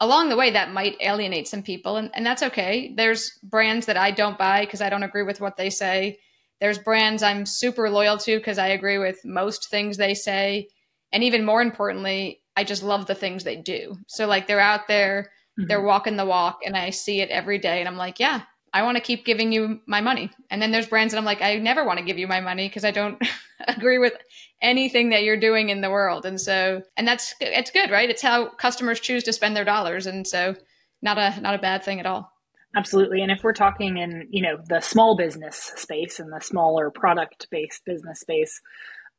Along 0.00 0.28
the 0.28 0.36
way, 0.36 0.50
that 0.50 0.72
might 0.72 0.96
alienate 1.00 1.48
some 1.48 1.62
people, 1.62 1.96
and, 1.96 2.10
and 2.14 2.24
that's 2.24 2.42
okay. 2.44 2.94
There's 2.96 3.36
brands 3.42 3.86
that 3.86 3.96
I 3.96 4.12
don't 4.12 4.38
buy 4.38 4.64
because 4.64 4.80
I 4.80 4.90
don't 4.90 5.02
agree 5.02 5.24
with 5.24 5.40
what 5.40 5.56
they 5.56 5.70
say. 5.70 6.18
There's 6.60 6.78
brands 6.78 7.22
I'm 7.22 7.46
super 7.46 7.90
loyal 7.90 8.16
to 8.18 8.36
because 8.36 8.58
I 8.58 8.68
agree 8.68 8.98
with 8.98 9.24
most 9.24 9.70
things 9.70 9.96
they 9.96 10.14
say. 10.14 10.68
And 11.12 11.24
even 11.24 11.44
more 11.44 11.62
importantly, 11.62 12.42
I 12.56 12.64
just 12.64 12.82
love 12.82 13.06
the 13.06 13.14
things 13.14 13.42
they 13.42 13.56
do. 13.56 13.96
So 14.06 14.26
like 14.26 14.46
they're 14.46 14.60
out 14.60 14.88
there, 14.88 15.30
mm-hmm. 15.58 15.68
they're 15.68 15.82
walking 15.82 16.16
the 16.16 16.26
walk, 16.26 16.60
and 16.64 16.76
I 16.76 16.90
see 16.90 17.20
it 17.20 17.30
every 17.30 17.58
day, 17.58 17.80
and 17.80 17.88
I'm 17.88 17.96
like, 17.96 18.20
yeah, 18.20 18.42
I 18.72 18.82
want 18.82 18.96
to 18.96 19.02
keep 19.02 19.24
giving 19.24 19.52
you 19.52 19.80
my 19.86 20.00
money. 20.00 20.30
And 20.50 20.60
then 20.60 20.70
there's 20.70 20.86
brands 20.86 21.12
that 21.12 21.18
I'm 21.18 21.24
like, 21.24 21.42
I 21.42 21.56
never 21.56 21.84
want 21.84 21.98
to 21.98 22.04
give 22.04 22.18
you 22.18 22.26
my 22.26 22.40
money 22.40 22.68
because 22.68 22.84
I 22.84 22.90
don't 22.90 23.20
agree 23.68 23.98
with 23.98 24.14
anything 24.60 25.10
that 25.10 25.22
you're 25.22 25.40
doing 25.40 25.70
in 25.70 25.80
the 25.80 25.90
world. 25.90 26.26
And 26.26 26.40
so, 26.40 26.82
and 26.96 27.06
that's 27.06 27.34
it's 27.40 27.70
good, 27.70 27.90
right? 27.90 28.10
It's 28.10 28.22
how 28.22 28.50
customers 28.50 29.00
choose 29.00 29.24
to 29.24 29.32
spend 29.32 29.56
their 29.56 29.64
dollars, 29.64 30.06
and 30.06 30.26
so 30.26 30.54
not 31.02 31.18
a 31.18 31.40
not 31.40 31.54
a 31.54 31.58
bad 31.58 31.82
thing 31.82 32.00
at 32.00 32.06
all. 32.06 32.32
Absolutely. 32.76 33.22
And 33.22 33.32
if 33.32 33.42
we're 33.42 33.54
talking 33.54 33.96
in, 33.96 34.28
you 34.30 34.42
know, 34.42 34.58
the 34.68 34.80
small 34.80 35.16
business 35.16 35.72
space 35.76 36.20
and 36.20 36.30
the 36.30 36.40
smaller 36.40 36.90
product 36.90 37.48
based 37.50 37.82
business 37.86 38.20
space, 38.20 38.60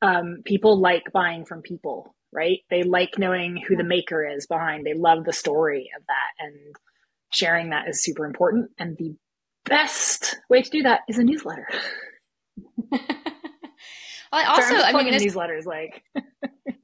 um, 0.04 0.44
people 0.46 0.80
like 0.80 1.12
buying 1.12 1.46
from 1.46 1.64
people 1.64 2.14
right? 2.32 2.60
They 2.70 2.84
like 2.84 3.18
knowing 3.18 3.62
who 3.68 3.76
the 3.76 3.84
maker 3.84 4.26
is 4.26 4.46
behind. 4.46 4.86
They 4.86 4.94
love 4.94 5.26
the 5.26 5.34
story 5.34 5.90
of 5.98 6.04
that 6.08 6.46
and 6.46 6.76
sharing 7.32 7.70
that 7.70 7.88
is 7.88 8.04
super 8.04 8.26
important. 8.26 8.72
And 8.78 8.98
the 8.98 9.16
best 9.70 10.38
way 10.50 10.62
to 10.62 10.70
do 10.70 10.84
that 10.84 11.02
is 11.08 11.18
a 11.18 11.24
newsletter. 11.24 11.68
well, 12.92 13.02
I 14.32 14.44
also, 14.46 14.62
Sorry, 14.62 14.84
I 14.84 15.04
mean, 15.04 15.14
newsletters 15.14 15.66
like. 15.66 16.04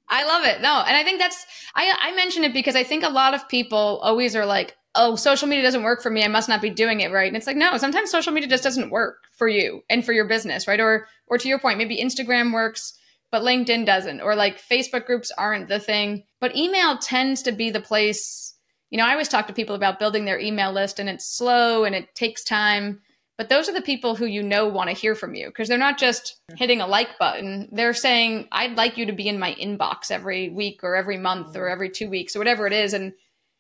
I 0.08 0.24
love 0.26 0.45
it. 0.45 0.62
No, 0.62 0.84
and 0.88 0.95
I 0.95 1.04
think 1.04 1.19
that's 1.19 1.45
I 1.76 1.93
I 2.00 2.15
mention 2.15 2.43
it 2.43 2.54
because 2.54 2.76
I 2.76 2.84
think 2.84 3.04
a 3.04 3.10
lot 3.10 3.34
of 3.34 3.48
people 3.50 4.00
always 4.04 4.36
are 4.36 4.45
like, 4.45 4.78
"Oh, 4.93 5.15
social 5.15 5.48
media 5.48 5.63
doesn't 5.63 5.84
work 5.84 6.02
for 6.02 6.12
me. 6.12 6.24
I 6.24 6.28
must 6.28 6.48
not 6.48 6.62
be 6.62 6.69
doing 6.69 7.02
it 7.02 7.12
right." 7.12 7.28
And 7.28 7.36
it's 7.36 7.48
like, 7.48 7.58
no, 7.58 7.76
sometimes 7.78 8.12
social 8.12 8.32
media 8.32 8.48
just 8.48 8.63
doesn't 8.63 8.91
work 8.91 9.17
for 9.34 9.48
you 9.48 9.82
and 9.89 10.06
for 10.06 10.13
your 10.13 10.28
business, 10.28 10.67
right? 10.67 10.80
Or 10.80 11.08
or 11.28 11.38
to 11.39 11.48
your 11.50 11.60
point, 11.60 11.80
maybe 11.80 12.00
Instagram 12.02 12.54
works 12.54 12.93
but 13.36 13.43
LinkedIn 13.43 13.86
doesn't, 13.86 14.21
or 14.21 14.34
like 14.34 14.62
Facebook 14.62 15.06
groups 15.06 15.30
aren't 15.38 15.67
the 15.67 15.80
thing. 15.80 16.24
But 16.39 16.56
email 16.56 16.98
tends 16.98 17.41
to 17.43 17.52
be 17.52 17.69
the 17.69 17.82
place. 17.82 18.54
You 18.89 18.98
know, 18.98 19.06
I 19.06 19.12
always 19.12 19.28
talk 19.28 19.48
to 19.48 19.54
people 19.54 19.76
about 19.76 20.00
building 20.00 20.26
their 20.26 20.39
email 20.39 20.71
list, 20.71 21.00
and 21.00 21.10
it's 21.10 21.26
slow 21.26 21.84
and 21.84 21.95
it 21.95 22.13
takes 22.15 22.43
time. 22.43 23.02
But 23.38 23.50
those 23.50 23.67
are 23.67 23.74
the 23.74 23.82
people 23.82 24.15
who 24.15 24.26
you 24.26 24.41
know 24.41 24.67
want 24.67 24.89
to 24.89 24.95
hear 24.95 25.13
from 25.13 25.36
you 25.36 25.48
because 25.48 25.67
they're 25.67 25.78
not 25.78 25.98
just 25.98 26.39
hitting 26.56 26.80
a 26.80 26.88
like 26.88 27.19
button. 27.19 27.67
They're 27.71 27.93
saying, 27.93 28.48
I'd 28.52 28.78
like 28.78 28.98
you 28.98 29.06
to 29.08 29.12
be 29.12 29.28
in 29.28 29.39
my 29.39 29.54
inbox 29.56 30.10
every 30.10 30.50
week 30.50 30.82
or 30.84 30.95
every 30.95 31.17
month 31.17 31.56
or 31.58 31.67
mm. 31.67 31.71
every 31.71 31.89
two 31.89 32.10
weeks 32.10 32.36
or 32.36 32.39
whatever 32.39 32.65
it 32.65 32.74
is. 32.74 32.93
And 32.93 33.13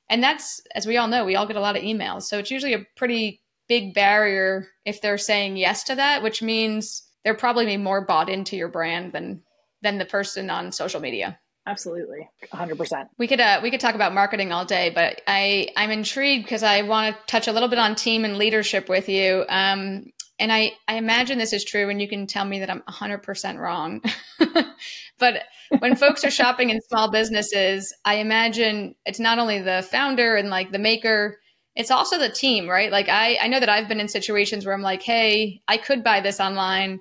and 0.09 0.23
that's 0.23 0.61
as 0.73 0.85
we 0.85 0.97
all 0.97 1.07
know, 1.07 1.25
we 1.25 1.35
all 1.35 1.47
get 1.47 1.57
a 1.57 1.61
lot 1.61 1.75
of 1.75 1.83
emails. 1.83 2.23
So 2.23 2.37
it's 2.37 2.51
usually 2.51 2.73
a 2.73 2.85
pretty 2.95 3.41
big 3.67 3.93
barrier 3.93 4.67
if 4.85 5.01
they're 5.01 5.17
saying 5.17 5.57
yes 5.57 5.83
to 5.85 5.95
that, 5.95 6.23
which 6.23 6.41
means 6.41 7.03
they're 7.23 7.33
probably 7.33 7.75
more 7.75 8.05
bought 8.05 8.29
into 8.29 8.55
your 8.55 8.69
brand 8.69 9.11
than 9.11 9.41
than 9.81 9.97
the 9.97 10.05
person 10.05 10.49
on 10.49 10.71
social 10.71 11.01
media. 11.01 11.37
Absolutely. 11.67 12.29
100%. 12.53 13.07
We 13.17 13.27
could 13.27 13.39
uh, 13.39 13.59
we 13.63 13.71
could 13.71 13.79
talk 13.79 13.95
about 13.95 14.13
marketing 14.13 14.51
all 14.51 14.65
day, 14.65 14.91
but 14.93 15.21
I 15.25 15.69
I'm 15.75 15.89
intrigued 15.89 16.45
because 16.45 16.61
I 16.61 16.83
want 16.83 17.15
to 17.15 17.21
touch 17.25 17.47
a 17.47 17.51
little 17.51 17.69
bit 17.69 17.79
on 17.79 17.95
team 17.95 18.23
and 18.23 18.37
leadership 18.37 18.87
with 18.87 19.09
you. 19.09 19.45
Um, 19.49 20.11
and 20.37 20.51
I 20.51 20.73
I 20.87 20.95
imagine 20.95 21.39
this 21.39 21.53
is 21.53 21.63
true 21.65 21.89
and 21.89 21.99
you 21.99 22.07
can 22.07 22.27
tell 22.27 22.45
me 22.45 22.59
that 22.59 22.69
I'm 22.69 22.81
100% 22.83 23.57
wrong. 23.57 24.03
but 25.19 25.43
when 25.79 25.95
folks 25.95 26.23
are 26.23 26.31
shopping 26.31 26.69
in 26.69 26.81
small 26.81 27.09
businesses, 27.09 27.93
I 28.03 28.15
imagine 28.15 28.95
it's 29.05 29.19
not 29.19 29.39
only 29.39 29.59
the 29.59 29.87
founder 29.89 30.35
and 30.35 30.49
like 30.49 30.71
the 30.71 30.79
maker, 30.79 31.39
it's 31.75 31.91
also 31.91 32.19
the 32.19 32.29
team, 32.29 32.67
right? 32.69 32.91
Like 32.91 33.09
I 33.09 33.37
I 33.41 33.47
know 33.47 33.59
that 33.59 33.69
I've 33.69 33.87
been 33.87 33.99
in 33.99 34.07
situations 34.07 34.65
where 34.65 34.75
I'm 34.75 34.81
like, 34.83 35.01
"Hey, 35.01 35.61
I 35.67 35.77
could 35.77 36.03
buy 36.03 36.21
this 36.21 36.39
online." 36.39 36.99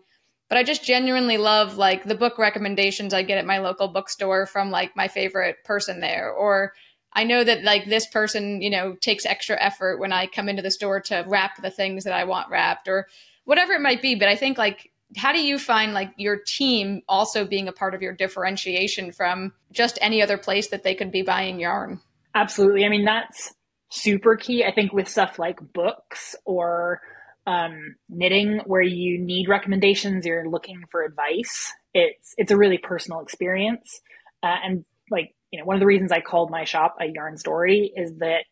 But 0.48 0.58
I 0.58 0.62
just 0.62 0.84
genuinely 0.84 1.38
love 1.38 1.76
like 1.76 2.04
the 2.04 2.14
book 2.14 2.38
recommendations 2.38 3.14
I 3.14 3.22
get 3.22 3.38
at 3.38 3.46
my 3.46 3.58
local 3.58 3.88
bookstore 3.88 4.46
from 4.46 4.70
like 4.70 4.96
my 4.96 5.08
favorite 5.08 5.64
person 5.64 6.00
there 6.00 6.30
or 6.32 6.72
I 7.12 7.24
know 7.24 7.44
that 7.44 7.62
like 7.62 7.86
this 7.86 8.06
person, 8.06 8.60
you 8.60 8.70
know, 8.70 8.96
takes 9.00 9.24
extra 9.24 9.56
effort 9.62 10.00
when 10.00 10.12
I 10.12 10.26
come 10.26 10.48
into 10.48 10.62
the 10.62 10.70
store 10.70 11.00
to 11.02 11.24
wrap 11.26 11.62
the 11.62 11.70
things 11.70 12.04
that 12.04 12.12
I 12.12 12.24
want 12.24 12.50
wrapped 12.50 12.88
or 12.88 13.06
whatever 13.44 13.72
it 13.72 13.80
might 13.80 14.02
be, 14.02 14.16
but 14.16 14.28
I 14.28 14.36
think 14.36 14.58
like 14.58 14.90
how 15.16 15.32
do 15.32 15.40
you 15.40 15.58
find 15.58 15.94
like 15.94 16.12
your 16.16 16.36
team 16.36 17.02
also 17.08 17.46
being 17.46 17.68
a 17.68 17.72
part 17.72 17.94
of 17.94 18.02
your 18.02 18.12
differentiation 18.12 19.12
from 19.12 19.52
just 19.70 19.98
any 20.00 20.22
other 20.22 20.38
place 20.38 20.68
that 20.68 20.82
they 20.82 20.94
could 20.94 21.12
be 21.12 21.22
buying 21.22 21.60
yarn? 21.60 22.00
Absolutely. 22.34 22.84
I 22.84 22.88
mean, 22.88 23.04
that's 23.04 23.54
super 23.90 24.36
key. 24.36 24.64
I 24.64 24.72
think 24.72 24.92
with 24.92 25.08
stuff 25.08 25.38
like 25.38 25.60
books 25.72 26.34
or 26.44 27.00
um, 27.46 27.96
knitting 28.08 28.60
where 28.66 28.82
you 28.82 29.18
need 29.18 29.48
recommendations, 29.48 30.24
you're 30.24 30.48
looking 30.48 30.82
for 30.90 31.02
advice. 31.02 31.72
It's 31.92 32.34
it's 32.36 32.52
a 32.52 32.56
really 32.56 32.78
personal 32.78 33.20
experience, 33.20 34.00
uh, 34.42 34.56
and 34.64 34.84
like 35.10 35.34
you 35.50 35.60
know, 35.60 35.66
one 35.66 35.76
of 35.76 35.80
the 35.80 35.86
reasons 35.86 36.10
I 36.10 36.20
called 36.20 36.50
my 36.50 36.64
shop 36.64 36.96
a 37.00 37.06
yarn 37.06 37.36
story 37.36 37.92
is 37.94 38.16
that 38.18 38.46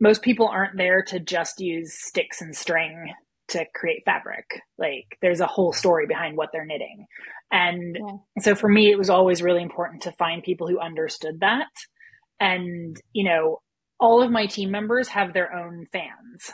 most 0.00 0.22
people 0.22 0.48
aren't 0.48 0.76
there 0.76 1.02
to 1.04 1.20
just 1.20 1.60
use 1.60 1.94
sticks 1.94 2.42
and 2.42 2.54
string 2.54 3.12
to 3.48 3.64
create 3.74 4.02
fabric. 4.04 4.60
Like 4.76 5.16
there's 5.22 5.40
a 5.40 5.46
whole 5.46 5.72
story 5.72 6.06
behind 6.06 6.36
what 6.36 6.50
they're 6.52 6.66
knitting. 6.66 7.06
And 7.50 7.96
yeah. 7.98 8.42
so 8.42 8.54
for 8.54 8.68
me, 8.68 8.90
it 8.90 8.98
was 8.98 9.10
always 9.10 9.42
really 9.42 9.62
important 9.62 10.02
to 10.02 10.12
find 10.12 10.42
people 10.42 10.68
who 10.68 10.78
understood 10.78 11.40
that. 11.40 11.68
And, 12.40 13.00
you 13.12 13.24
know, 13.24 13.62
all 14.00 14.22
of 14.22 14.30
my 14.30 14.46
team 14.46 14.70
members 14.70 15.08
have 15.08 15.32
their 15.32 15.54
own 15.54 15.86
fans 15.92 16.52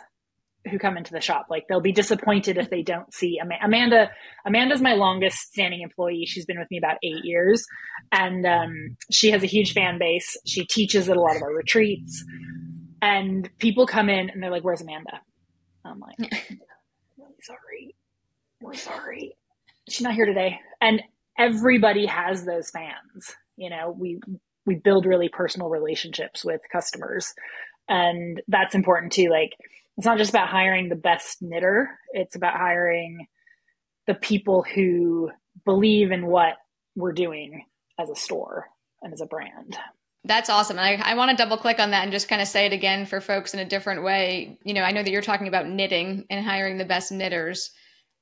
who 0.69 0.79
come 0.79 0.97
into 0.97 1.13
the 1.13 1.21
shop. 1.21 1.47
Like 1.49 1.67
they'll 1.69 1.81
be 1.81 1.93
disappointed 1.93 2.59
if 2.59 2.71
they 2.71 2.83
don't 2.83 3.13
see 3.15 3.39
Amanda. 3.63 4.11
Amanda's 4.45 4.81
my 4.81 4.95
longest 4.95 5.39
standing 5.39 5.83
employee. 5.83 6.27
She's 6.27 6.45
been 6.45 6.59
with 6.59 6.71
me 6.71 6.79
about 6.79 6.99
eight 7.03 7.25
years, 7.25 7.65
and 8.13 8.45
um, 8.47 8.97
she 9.11 9.31
has 9.31 9.43
a 9.43 9.47
huge 9.47 9.73
fan 9.73 9.99
base. 9.99 10.37
She 10.47 10.67
teaches 10.67 11.09
at 11.09 11.17
a 11.17 11.21
lot 11.21 11.37
of 11.37 11.43
our 11.43 11.55
retreats, 11.55 12.25
and 13.01 13.49
people 13.59 13.87
come 13.87 14.09
in 14.09 14.31
and 14.31 14.43
they're 14.43 14.51
like, 14.51 14.65
"Where's 14.65 14.83
Amanda?" 14.83 15.21
I'm 15.85 16.01
like, 16.01 16.19
"Really 17.19 17.35
sorry, 17.43 17.95
we're 18.61 18.75
sorry, 18.75 19.37
she's 19.89 20.03
not 20.03 20.15
here 20.15 20.27
today." 20.27 20.59
And 20.81 21.03
everybody 21.39 22.07
has 22.07 22.45
those 22.45 22.71
fans. 22.71 23.35
You 23.57 23.71
know, 23.71 23.95
we 23.99 24.21
we 24.67 24.75
build 24.75 25.07
really 25.07 25.31
personal 25.31 25.71
relationships 25.71 26.45
with 26.45 26.61
customers, 26.71 27.33
and 27.89 28.43
that's 28.47 28.75
important 28.75 29.13
too. 29.13 29.31
Like 29.31 29.55
it's 30.01 30.07
not 30.07 30.17
just 30.17 30.31
about 30.31 30.49
hiring 30.49 30.89
the 30.89 30.97
best 30.97 31.43
knitter, 31.43 31.91
it's 32.15 32.35
about 32.35 32.55
hiring 32.55 33.27
the 34.07 34.15
people 34.15 34.63
who 34.63 35.29
believe 35.67 36.11
in 36.11 36.27
what 36.27 36.55
we're 36.97 37.13
doing 37.13 37.67
as 37.99 38.09
a 38.09 38.17
store 38.17 38.65
and 39.03 39.13
as 39.13 39.21
a 39.21 39.27
brand. 39.27 39.77
That's 40.25 40.49
awesome. 40.49 40.79
And 40.79 41.03
I, 41.03 41.11
I 41.11 41.15
want 41.17 41.33
to 41.33 41.37
double 41.37 41.59
click 41.59 41.79
on 41.79 41.91
that 41.91 42.05
and 42.05 42.13
just 42.13 42.29
kind 42.31 42.41
of 42.41 42.49
say 42.49 42.65
it 42.65 42.73
again 42.73 43.05
for 43.05 43.21
folks 43.21 43.53
in 43.53 43.61
a 43.61 43.65
different 43.69 44.03
way. 44.03 44.59
You 44.65 44.73
know, 44.73 44.85
I 44.85 44.93
know 44.93 45.03
that 45.03 45.11
you're 45.11 45.21
talking 45.21 45.49
about 45.49 45.69
knitting 45.69 46.25
and 46.31 46.47
hiring 46.47 46.79
the 46.79 46.87
best 46.87 47.13
knitters. 47.13 47.71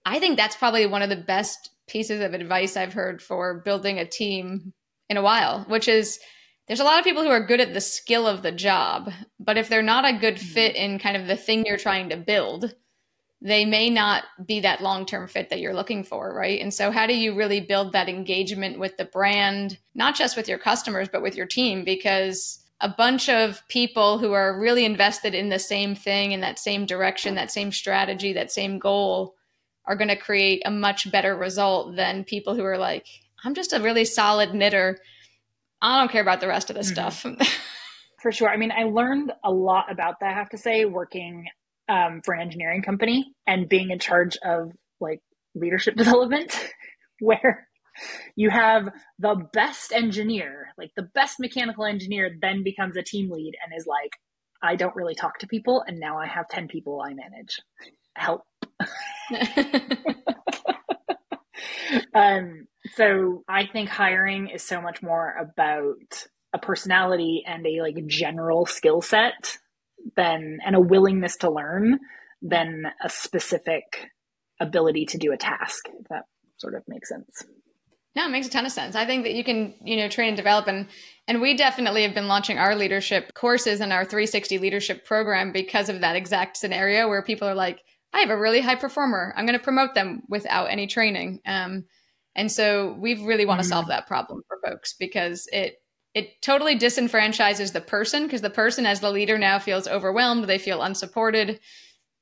I 0.04 0.18
think 0.18 0.36
that's 0.36 0.56
probably 0.56 0.84
one 0.84 1.02
of 1.02 1.10
the 1.10 1.14
best 1.14 1.70
pieces 1.86 2.20
of 2.20 2.34
advice 2.34 2.76
I've 2.76 2.92
heard 2.92 3.22
for 3.22 3.62
building 3.64 4.00
a 4.00 4.04
team 4.04 4.72
in 5.08 5.16
a 5.16 5.22
while, 5.22 5.64
which 5.68 5.86
is 5.86 6.18
there's 6.68 6.80
a 6.80 6.84
lot 6.84 6.98
of 6.98 7.04
people 7.04 7.22
who 7.22 7.30
are 7.30 7.44
good 7.44 7.60
at 7.60 7.72
the 7.72 7.80
skill 7.80 8.26
of 8.26 8.42
the 8.42 8.52
job, 8.52 9.10
but 9.40 9.56
if 9.56 9.68
they're 9.68 9.82
not 9.82 10.04
a 10.04 10.18
good 10.18 10.36
mm-hmm. 10.36 10.46
fit 10.46 10.76
in 10.76 10.98
kind 10.98 11.16
of 11.16 11.26
the 11.26 11.36
thing 11.36 11.64
you're 11.64 11.78
trying 11.78 12.10
to 12.10 12.16
build, 12.16 12.74
they 13.40 13.64
may 13.64 13.88
not 13.88 14.24
be 14.44 14.60
that 14.60 14.82
long 14.82 15.06
term 15.06 15.28
fit 15.28 15.48
that 15.50 15.60
you're 15.60 15.74
looking 15.74 16.04
for, 16.04 16.34
right? 16.34 16.60
And 16.60 16.72
so, 16.72 16.90
how 16.90 17.06
do 17.06 17.16
you 17.16 17.34
really 17.34 17.60
build 17.60 17.92
that 17.92 18.08
engagement 18.08 18.78
with 18.78 18.96
the 18.96 19.04
brand, 19.06 19.78
not 19.94 20.14
just 20.14 20.36
with 20.36 20.48
your 20.48 20.58
customers, 20.58 21.08
but 21.10 21.22
with 21.22 21.36
your 21.36 21.46
team? 21.46 21.84
Because 21.84 22.64
a 22.80 22.88
bunch 22.88 23.28
of 23.28 23.66
people 23.68 24.18
who 24.18 24.32
are 24.32 24.58
really 24.58 24.84
invested 24.84 25.34
in 25.34 25.48
the 25.48 25.58
same 25.58 25.94
thing, 25.94 26.32
in 26.32 26.40
that 26.40 26.58
same 26.58 26.84
direction, 26.84 27.34
that 27.34 27.50
same 27.50 27.72
strategy, 27.72 28.32
that 28.32 28.52
same 28.52 28.78
goal, 28.78 29.34
are 29.86 29.96
going 29.96 30.08
to 30.08 30.16
create 30.16 30.62
a 30.64 30.70
much 30.70 31.10
better 31.10 31.36
result 31.36 31.96
than 31.96 32.24
people 32.24 32.54
who 32.54 32.64
are 32.64 32.78
like, 32.78 33.06
I'm 33.44 33.54
just 33.54 33.72
a 33.72 33.80
really 33.80 34.04
solid 34.04 34.52
knitter 34.52 34.98
I 35.80 36.00
don't 36.00 36.10
care 36.10 36.22
about 36.22 36.40
the 36.40 36.48
rest 36.48 36.70
of 36.70 36.76
this 36.76 36.92
mm-hmm. 36.92 37.12
stuff. 37.12 37.48
For 38.22 38.32
sure. 38.32 38.48
I 38.48 38.56
mean, 38.56 38.72
I 38.72 38.84
learned 38.84 39.32
a 39.44 39.50
lot 39.50 39.92
about 39.92 40.16
that, 40.20 40.30
I 40.30 40.34
have 40.34 40.48
to 40.50 40.58
say, 40.58 40.84
working 40.84 41.46
um, 41.88 42.20
for 42.24 42.34
an 42.34 42.40
engineering 42.40 42.82
company 42.82 43.32
and 43.46 43.68
being 43.68 43.90
in 43.90 43.98
charge 43.98 44.36
of 44.44 44.72
like 45.00 45.20
leadership 45.54 45.94
development 45.96 46.56
where 47.20 47.68
you 48.36 48.50
have 48.50 48.88
the 49.18 49.36
best 49.52 49.92
engineer, 49.92 50.68
like 50.76 50.90
the 50.96 51.08
best 51.14 51.36
mechanical 51.40 51.84
engineer, 51.84 52.30
then 52.40 52.62
becomes 52.64 52.96
a 52.96 53.02
team 53.02 53.30
lead 53.30 53.54
and 53.64 53.72
is 53.76 53.86
like, 53.86 54.10
I 54.62 54.76
don't 54.76 54.96
really 54.96 55.14
talk 55.14 55.38
to 55.38 55.46
people, 55.46 55.84
and 55.86 56.00
now 56.00 56.18
I 56.18 56.26
have 56.26 56.48
10 56.48 56.68
people 56.68 57.00
I 57.00 57.14
manage. 57.14 57.60
Help. 58.16 58.42
um, 62.14 62.67
so 62.98 63.44
I 63.48 63.66
think 63.66 63.88
hiring 63.88 64.48
is 64.48 64.64
so 64.64 64.82
much 64.82 65.02
more 65.02 65.32
about 65.40 66.26
a 66.52 66.58
personality 66.58 67.44
and 67.46 67.64
a 67.64 67.80
like 67.80 68.04
general 68.08 68.66
skill 68.66 69.00
set 69.00 69.56
than 70.16 70.58
and 70.66 70.74
a 70.74 70.80
willingness 70.80 71.36
to 71.38 71.50
learn 71.50 72.00
than 72.42 72.86
a 73.02 73.08
specific 73.08 74.10
ability 74.60 75.06
to 75.06 75.18
do 75.18 75.32
a 75.32 75.36
task 75.36 75.84
if 76.00 76.08
that 76.08 76.24
sort 76.56 76.74
of 76.74 76.82
makes 76.88 77.08
sense. 77.08 77.44
No 78.16 78.26
it 78.26 78.30
makes 78.30 78.48
a 78.48 78.50
ton 78.50 78.66
of 78.66 78.72
sense. 78.72 78.96
I 78.96 79.06
think 79.06 79.22
that 79.22 79.34
you 79.34 79.44
can 79.44 79.74
you 79.84 79.96
know 79.98 80.08
train 80.08 80.28
and 80.28 80.36
develop 80.36 80.66
and 80.66 80.88
and 81.28 81.40
we 81.40 81.56
definitely 81.56 82.02
have 82.02 82.14
been 82.14 82.26
launching 82.26 82.58
our 82.58 82.74
leadership 82.74 83.32
courses 83.34 83.80
and 83.80 83.92
our 83.92 84.04
360 84.04 84.58
leadership 84.58 85.04
program 85.04 85.52
because 85.52 85.88
of 85.88 86.00
that 86.00 86.16
exact 86.16 86.56
scenario 86.56 87.08
where 87.08 87.22
people 87.22 87.46
are 87.46 87.54
like 87.54 87.78
i 88.12 88.18
have 88.18 88.30
a 88.30 88.36
really 88.36 88.60
high 88.60 88.74
performer. 88.74 89.32
I'm 89.36 89.46
going 89.46 89.56
to 89.56 89.62
promote 89.62 89.94
them 89.94 90.22
without 90.28 90.66
any 90.66 90.88
training. 90.88 91.42
Um, 91.46 91.84
and 92.34 92.50
so 92.50 92.96
we 92.98 93.24
really 93.24 93.46
want 93.46 93.60
to 93.60 93.64
mm-hmm. 93.64 93.70
solve 93.70 93.88
that 93.88 94.06
problem 94.06 94.42
for 94.46 94.58
folks 94.64 94.94
because 94.94 95.48
it 95.52 95.82
it 96.14 96.40
totally 96.42 96.78
disenfranchises 96.78 97.72
the 97.72 97.80
person 97.80 98.24
because 98.24 98.40
the 98.40 98.50
person 98.50 98.86
as 98.86 99.00
the 99.00 99.10
leader 99.10 99.38
now 99.38 99.58
feels 99.58 99.86
overwhelmed 99.86 100.44
they 100.44 100.58
feel 100.58 100.82
unsupported. 100.82 101.60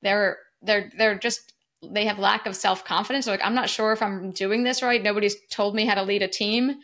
They're 0.02 0.38
they're 0.62 0.90
they're 0.96 1.18
just 1.18 1.52
they 1.82 2.04
have 2.06 2.18
lack 2.18 2.46
of 2.46 2.56
self-confidence. 2.56 3.24
They're 3.24 3.34
like 3.34 3.46
i'm 3.46 3.54
not 3.54 3.70
sure 3.70 3.92
if 3.92 4.02
i'm 4.02 4.32
doing 4.32 4.64
this 4.64 4.82
right. 4.82 5.02
Nobody's 5.02 5.36
told 5.50 5.74
me 5.74 5.84
how 5.86 5.94
to 5.94 6.02
lead 6.02 6.22
a 6.22 6.28
team. 6.28 6.76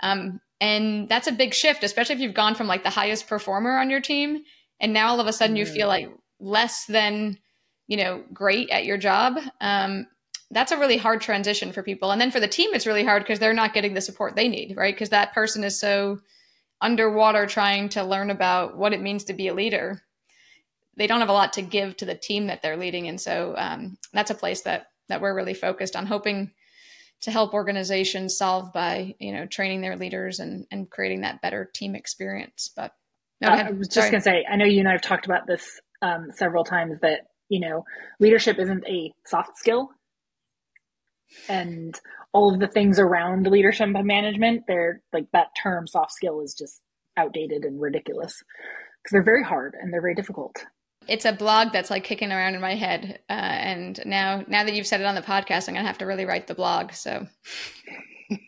Um, 0.00 0.40
and 0.60 1.08
that's 1.08 1.28
a 1.28 1.32
big 1.32 1.54
shift 1.54 1.84
especially 1.84 2.16
if 2.16 2.20
you've 2.20 2.34
gone 2.34 2.54
from 2.54 2.66
like 2.66 2.82
the 2.82 2.90
highest 2.90 3.28
performer 3.28 3.78
on 3.78 3.90
your 3.90 4.00
team 4.00 4.42
and 4.80 4.92
now 4.92 5.08
all 5.08 5.20
of 5.20 5.26
a 5.26 5.32
sudden 5.32 5.56
you 5.56 5.64
feel 5.64 5.88
like 5.88 6.08
less 6.40 6.84
than 6.86 7.38
you 7.86 7.96
know 7.96 8.22
great 8.32 8.70
at 8.70 8.84
your 8.84 8.98
job. 8.98 9.38
Um, 9.60 10.06
that's 10.50 10.72
a 10.72 10.78
really 10.78 10.96
hard 10.96 11.20
transition 11.20 11.72
for 11.72 11.82
people. 11.82 12.10
And 12.10 12.20
then 12.20 12.30
for 12.30 12.40
the 12.40 12.48
team 12.48 12.70
it's 12.74 12.86
really 12.86 13.04
hard 13.04 13.22
because 13.22 13.38
they're 13.38 13.54
not 13.54 13.74
getting 13.74 13.94
the 13.94 14.00
support 14.00 14.36
they 14.36 14.48
need 14.48 14.76
right? 14.76 14.94
Because 14.94 15.10
that 15.10 15.34
person 15.34 15.64
is 15.64 15.78
so 15.78 16.20
underwater 16.80 17.46
trying 17.46 17.88
to 17.90 18.04
learn 18.04 18.30
about 18.30 18.76
what 18.76 18.92
it 18.92 19.02
means 19.02 19.24
to 19.24 19.32
be 19.32 19.48
a 19.48 19.54
leader, 19.54 20.02
they 20.96 21.06
don't 21.06 21.20
have 21.20 21.28
a 21.28 21.34
lot 21.34 21.54
to 21.54 21.62
give 21.62 21.96
to 21.96 22.04
the 22.04 22.14
team 22.14 22.46
that 22.46 22.62
they're 22.62 22.76
leading. 22.76 23.08
And 23.08 23.20
so 23.20 23.54
um, 23.56 23.98
that's 24.12 24.30
a 24.30 24.34
place 24.34 24.62
that 24.62 24.86
that 25.08 25.20
we're 25.20 25.34
really 25.34 25.54
focused 25.54 25.96
on 25.96 26.06
hoping 26.06 26.50
to 27.20 27.30
help 27.30 27.54
organizations 27.54 28.36
solve 28.36 28.72
by 28.72 29.14
you 29.18 29.32
know 29.32 29.46
training 29.46 29.80
their 29.80 29.96
leaders 29.96 30.38
and 30.40 30.66
and 30.70 30.90
creating 30.90 31.22
that 31.22 31.40
better 31.40 31.70
team 31.72 31.94
experience. 31.94 32.70
But 32.74 32.92
no, 33.40 33.48
uh, 33.48 33.64
I 33.68 33.70
was 33.70 33.88
just 33.88 34.10
going 34.10 34.20
to 34.20 34.24
say, 34.24 34.44
I 34.50 34.56
know 34.56 34.64
you 34.64 34.80
and 34.80 34.88
I 34.88 34.92
have 34.92 35.02
talked 35.02 35.26
about 35.26 35.46
this 35.46 35.80
um, 36.02 36.28
several 36.34 36.64
times 36.64 36.98
that 37.00 37.20
you 37.48 37.60
know 37.60 37.84
leadership 38.20 38.58
isn't 38.58 38.84
a 38.86 39.12
soft 39.24 39.56
skill 39.56 39.90
and 41.48 41.98
all 42.32 42.52
of 42.52 42.60
the 42.60 42.68
things 42.68 42.98
around 42.98 43.46
leadership 43.46 43.88
and 43.94 44.06
management, 44.06 44.64
they're 44.66 45.02
like 45.12 45.26
that 45.32 45.48
term 45.60 45.86
soft 45.86 46.12
skill 46.12 46.40
is 46.40 46.54
just 46.54 46.80
outdated 47.16 47.64
and 47.64 47.80
ridiculous 47.80 48.42
because 49.02 49.12
they're 49.12 49.22
very 49.22 49.44
hard 49.44 49.74
and 49.80 49.92
they're 49.92 50.00
very 50.00 50.14
difficult. 50.14 50.64
It's 51.06 51.24
a 51.24 51.32
blog 51.32 51.72
that's 51.72 51.90
like 51.90 52.04
kicking 52.04 52.32
around 52.32 52.54
in 52.54 52.60
my 52.60 52.74
head, 52.74 53.20
uh, 53.30 53.32
and 53.32 53.98
now 54.04 54.44
now 54.46 54.64
that 54.64 54.74
you've 54.74 54.86
said 54.86 55.00
it 55.00 55.06
on 55.06 55.14
the 55.14 55.22
podcast, 55.22 55.68
I'm 55.68 55.74
gonna 55.74 55.86
have 55.86 55.98
to 55.98 56.06
really 56.06 56.26
write 56.26 56.46
the 56.46 56.54
blog. 56.54 56.92
So 56.92 57.26
do 58.30 58.38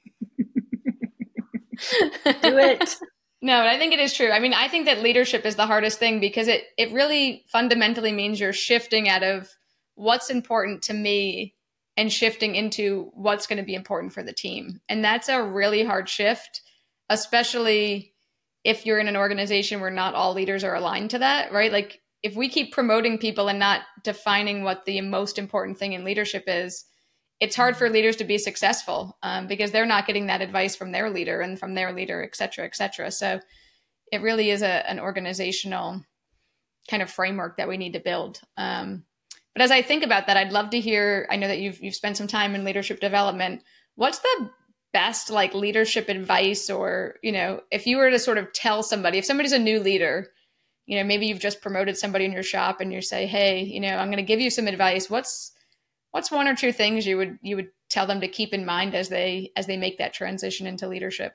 it. 2.24 2.96
No, 3.42 3.64
I 3.64 3.78
think 3.78 3.94
it 3.94 4.00
is 4.00 4.12
true. 4.12 4.30
I 4.30 4.40
mean, 4.40 4.52
I 4.52 4.68
think 4.68 4.84
that 4.84 5.00
leadership 5.00 5.46
is 5.46 5.56
the 5.56 5.66
hardest 5.66 5.98
thing 5.98 6.20
because 6.20 6.48
it 6.48 6.64
it 6.76 6.92
really 6.92 7.46
fundamentally 7.48 8.12
means 8.12 8.38
you're 8.38 8.52
shifting 8.52 9.08
out 9.08 9.22
of 9.22 9.48
what's 9.94 10.28
important 10.28 10.82
to 10.82 10.92
me 10.92 11.54
and 12.00 12.10
shifting 12.10 12.54
into 12.54 13.10
what's 13.12 13.46
going 13.46 13.58
to 13.58 13.70
be 13.70 13.74
important 13.74 14.14
for 14.14 14.22
the 14.22 14.32
team. 14.32 14.80
And 14.88 15.04
that's 15.04 15.28
a 15.28 15.42
really 15.42 15.84
hard 15.84 16.08
shift, 16.08 16.62
especially 17.10 18.14
if 18.64 18.86
you're 18.86 18.98
in 18.98 19.08
an 19.08 19.18
organization 19.18 19.80
where 19.80 19.90
not 19.90 20.14
all 20.14 20.32
leaders 20.32 20.64
are 20.64 20.74
aligned 20.74 21.10
to 21.10 21.18
that, 21.18 21.52
right? 21.52 21.70
Like 21.70 22.00
if 22.22 22.34
we 22.34 22.48
keep 22.48 22.72
promoting 22.72 23.18
people 23.18 23.48
and 23.48 23.58
not 23.58 23.82
defining 24.02 24.64
what 24.64 24.86
the 24.86 25.02
most 25.02 25.38
important 25.38 25.76
thing 25.78 25.92
in 25.92 26.02
leadership 26.02 26.44
is, 26.46 26.86
it's 27.38 27.56
hard 27.56 27.76
for 27.76 27.90
leaders 27.90 28.16
to 28.16 28.24
be 28.24 28.38
successful 28.38 29.18
um, 29.22 29.46
because 29.46 29.70
they're 29.70 29.84
not 29.84 30.06
getting 30.06 30.28
that 30.28 30.42
advice 30.42 30.76
from 30.76 30.92
their 30.92 31.10
leader 31.10 31.42
and 31.42 31.58
from 31.58 31.74
their 31.74 31.92
leader, 31.92 32.22
et 32.22 32.34
cetera, 32.34 32.64
et 32.64 32.76
cetera. 32.76 33.10
So 33.10 33.40
it 34.10 34.22
really 34.22 34.50
is 34.50 34.62
a, 34.62 34.90
an 34.90 35.00
organizational 35.00 36.02
kind 36.88 37.02
of 37.02 37.10
framework 37.10 37.58
that 37.58 37.68
we 37.68 37.76
need 37.76 37.92
to 37.92 38.00
build. 38.00 38.40
Um, 38.56 39.04
but 39.54 39.62
as 39.62 39.70
I 39.70 39.82
think 39.82 40.04
about 40.04 40.26
that, 40.26 40.36
I'd 40.36 40.52
love 40.52 40.70
to 40.70 40.80
hear. 40.80 41.26
I 41.30 41.36
know 41.36 41.48
that 41.48 41.58
you've 41.58 41.82
you've 41.82 41.94
spent 41.94 42.16
some 42.16 42.26
time 42.26 42.54
in 42.54 42.64
leadership 42.64 43.00
development. 43.00 43.62
What's 43.96 44.20
the 44.20 44.50
best 44.92 45.30
like 45.30 45.54
leadership 45.54 46.08
advice, 46.08 46.70
or 46.70 47.16
you 47.22 47.32
know, 47.32 47.60
if 47.70 47.86
you 47.86 47.96
were 47.96 48.10
to 48.10 48.18
sort 48.18 48.38
of 48.38 48.52
tell 48.52 48.82
somebody, 48.82 49.18
if 49.18 49.24
somebody's 49.24 49.52
a 49.52 49.58
new 49.58 49.80
leader, 49.80 50.28
you 50.86 50.96
know, 50.96 51.04
maybe 51.04 51.26
you've 51.26 51.40
just 51.40 51.60
promoted 51.60 51.96
somebody 51.96 52.24
in 52.24 52.32
your 52.32 52.42
shop, 52.42 52.80
and 52.80 52.92
you 52.92 53.02
say, 53.02 53.26
hey, 53.26 53.62
you 53.62 53.80
know, 53.80 53.96
I'm 53.96 54.08
going 54.08 54.18
to 54.18 54.22
give 54.22 54.40
you 54.40 54.50
some 54.50 54.68
advice. 54.68 55.10
What's 55.10 55.52
what's 56.12 56.30
one 56.30 56.46
or 56.46 56.54
two 56.54 56.72
things 56.72 57.06
you 57.06 57.16
would 57.16 57.38
you 57.42 57.56
would 57.56 57.70
tell 57.88 58.06
them 58.06 58.20
to 58.20 58.28
keep 58.28 58.54
in 58.54 58.64
mind 58.64 58.94
as 58.94 59.08
they 59.08 59.50
as 59.56 59.66
they 59.66 59.76
make 59.76 59.98
that 59.98 60.14
transition 60.14 60.66
into 60.66 60.86
leadership? 60.86 61.34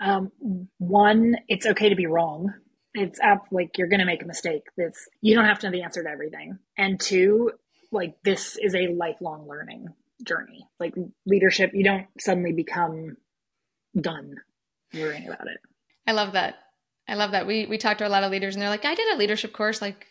Um, 0.00 0.32
one, 0.78 1.36
it's 1.48 1.64
okay 1.64 1.88
to 1.88 1.94
be 1.94 2.06
wrong 2.06 2.52
it's 2.94 3.18
up 3.20 3.46
like 3.50 3.78
you're 3.78 3.88
going 3.88 4.00
to 4.00 4.06
make 4.06 4.22
a 4.22 4.26
mistake. 4.26 4.64
That's 4.76 5.08
you 5.20 5.34
don't 5.34 5.46
have 5.46 5.58
to 5.60 5.66
know 5.66 5.72
the 5.72 5.82
answer 5.82 6.02
to 6.02 6.08
everything. 6.08 6.58
And 6.76 7.00
two 7.00 7.52
like 7.90 8.16
this 8.24 8.56
is 8.56 8.74
a 8.74 8.88
lifelong 8.88 9.46
learning 9.48 9.88
journey. 10.26 10.66
Like 10.78 10.94
leadership 11.26 11.72
you 11.74 11.84
don't 11.84 12.06
suddenly 12.20 12.52
become 12.52 13.16
done 13.98 14.36
worrying 14.94 15.26
about 15.26 15.46
it. 15.46 15.58
I 16.06 16.12
love 16.12 16.32
that. 16.32 16.56
I 17.08 17.14
love 17.14 17.32
that. 17.32 17.46
We 17.46 17.66
we 17.66 17.78
talked 17.78 17.98
to 17.98 18.06
a 18.06 18.08
lot 18.08 18.24
of 18.24 18.30
leaders 18.30 18.54
and 18.54 18.62
they're 18.62 18.70
like 18.70 18.84
i 18.84 18.94
did 18.94 19.14
a 19.14 19.18
leadership 19.18 19.52
course 19.52 19.82
like 19.82 20.06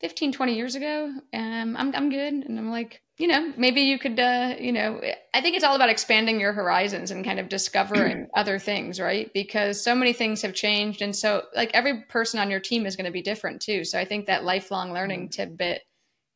15 0.00 0.32
20 0.32 0.54
years 0.54 0.74
ago 0.74 1.12
um 1.34 1.76
i'm, 1.76 1.94
I'm 1.94 2.10
good 2.10 2.34
and 2.34 2.58
i'm 2.58 2.70
like 2.70 3.02
you 3.18 3.26
know, 3.26 3.52
maybe 3.56 3.80
you 3.80 3.98
could, 3.98 4.18
uh, 4.18 4.54
you 4.60 4.70
know, 4.70 5.00
I 5.34 5.40
think 5.40 5.56
it's 5.56 5.64
all 5.64 5.74
about 5.74 5.90
expanding 5.90 6.38
your 6.38 6.52
horizons 6.52 7.10
and 7.10 7.24
kind 7.24 7.40
of 7.40 7.48
discovering 7.48 8.28
other 8.36 8.60
things, 8.60 9.00
right? 9.00 9.28
Because 9.34 9.82
so 9.82 9.94
many 9.94 10.12
things 10.12 10.40
have 10.42 10.54
changed. 10.54 11.02
And 11.02 11.14
so, 11.14 11.42
like, 11.54 11.72
every 11.74 12.02
person 12.02 12.38
on 12.38 12.48
your 12.48 12.60
team 12.60 12.86
is 12.86 12.94
going 12.94 13.06
to 13.06 13.10
be 13.10 13.20
different 13.20 13.60
too. 13.60 13.84
So, 13.84 13.98
I 13.98 14.04
think 14.04 14.26
that 14.26 14.44
lifelong 14.44 14.92
learning 14.92 15.22
mm-hmm. 15.22 15.42
tidbit 15.42 15.82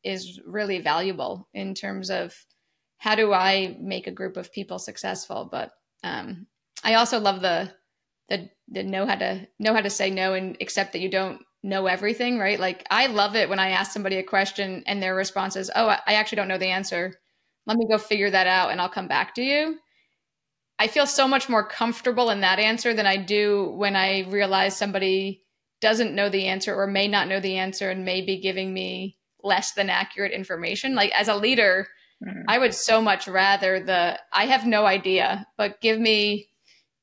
is 0.02 0.40
really 0.44 0.80
valuable 0.80 1.48
in 1.54 1.74
terms 1.74 2.10
of 2.10 2.34
how 2.98 3.14
do 3.14 3.32
I 3.32 3.76
make 3.80 4.08
a 4.08 4.12
group 4.12 4.36
of 4.36 4.52
people 4.52 4.80
successful. 4.80 5.48
But 5.50 5.70
um, 6.02 6.48
I 6.82 6.94
also 6.94 7.20
love 7.20 7.42
the, 7.42 7.70
the, 8.28 8.50
the 8.66 8.82
know 8.82 9.06
how 9.06 9.14
to 9.14 9.46
know 9.60 9.72
how 9.72 9.82
to 9.82 9.90
say 9.90 10.10
no 10.10 10.34
and 10.34 10.56
accept 10.60 10.92
that 10.94 11.00
you 11.00 11.10
don't 11.10 11.42
know 11.62 11.86
everything, 11.86 12.38
right? 12.38 12.58
Like 12.58 12.86
I 12.90 13.06
love 13.06 13.36
it 13.36 13.48
when 13.48 13.58
I 13.58 13.70
ask 13.70 13.92
somebody 13.92 14.16
a 14.16 14.22
question 14.22 14.82
and 14.86 15.02
their 15.02 15.14
response 15.14 15.56
is, 15.56 15.70
"Oh, 15.74 15.86
I 15.88 16.14
actually 16.14 16.36
don't 16.36 16.48
know 16.48 16.58
the 16.58 16.66
answer. 16.66 17.14
Let 17.66 17.76
me 17.76 17.86
go 17.88 17.98
figure 17.98 18.30
that 18.30 18.46
out 18.46 18.70
and 18.70 18.80
I'll 18.80 18.88
come 18.88 19.08
back 19.08 19.34
to 19.36 19.42
you." 19.42 19.78
I 20.78 20.88
feel 20.88 21.06
so 21.06 21.28
much 21.28 21.48
more 21.48 21.66
comfortable 21.66 22.30
in 22.30 22.40
that 22.40 22.58
answer 22.58 22.92
than 22.92 23.06
I 23.06 23.16
do 23.16 23.72
when 23.76 23.94
I 23.94 24.26
realize 24.28 24.76
somebody 24.76 25.44
doesn't 25.80 26.14
know 26.14 26.28
the 26.28 26.46
answer 26.46 26.74
or 26.74 26.86
may 26.86 27.08
not 27.08 27.28
know 27.28 27.40
the 27.40 27.58
answer 27.58 27.90
and 27.90 28.04
may 28.04 28.22
be 28.22 28.40
giving 28.40 28.72
me 28.72 29.16
less 29.42 29.72
than 29.72 29.90
accurate 29.90 30.32
information. 30.32 30.94
Like 30.94 31.12
as 31.12 31.28
a 31.28 31.36
leader, 31.36 31.88
mm-hmm. 32.24 32.42
I 32.48 32.58
would 32.58 32.74
so 32.74 33.00
much 33.00 33.28
rather 33.28 33.80
the 33.80 34.18
I 34.32 34.46
have 34.46 34.66
no 34.66 34.86
idea, 34.86 35.46
but 35.56 35.80
give 35.80 36.00
me 36.00 36.48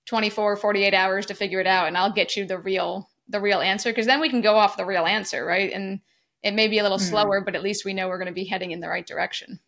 24 0.07 0.57
48 0.57 0.93
hours 0.93 1.25
to 1.27 1.33
figure 1.33 1.59
it 1.59 1.67
out 1.67 1.87
and 1.87 1.97
I'll 1.97 2.11
get 2.11 2.35
you 2.35 2.45
the 2.45 2.57
real 2.57 3.08
the 3.29 3.41
real 3.41 3.59
answer 3.59 3.91
because 3.91 4.05
then 4.05 4.19
we 4.19 4.29
can 4.29 4.41
go 4.41 4.55
off 4.55 4.77
the 4.77 4.85
real 4.85 5.05
answer, 5.05 5.45
right? 5.45 5.71
And 5.71 5.99
it 6.43 6.53
may 6.53 6.67
be 6.67 6.79
a 6.79 6.83
little 6.83 6.97
mm. 6.97 7.09
slower, 7.09 7.41
but 7.41 7.55
at 7.55 7.63
least 7.63 7.85
we 7.85 7.93
know 7.93 8.07
we're 8.07 8.17
going 8.17 8.27
to 8.27 8.33
be 8.33 8.45
heading 8.45 8.71
in 8.71 8.79
the 8.79 8.89
right 8.89 9.05
direction. 9.05 9.59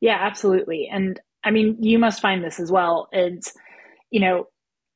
Yeah, 0.00 0.18
absolutely. 0.20 0.88
And 0.90 1.20
I 1.44 1.50
mean, 1.50 1.76
you 1.80 1.98
must 1.98 2.22
find 2.22 2.42
this 2.42 2.60
as 2.60 2.70
well. 2.70 3.08
It's, 3.12 3.52
you 4.10 4.20
know, 4.20 4.48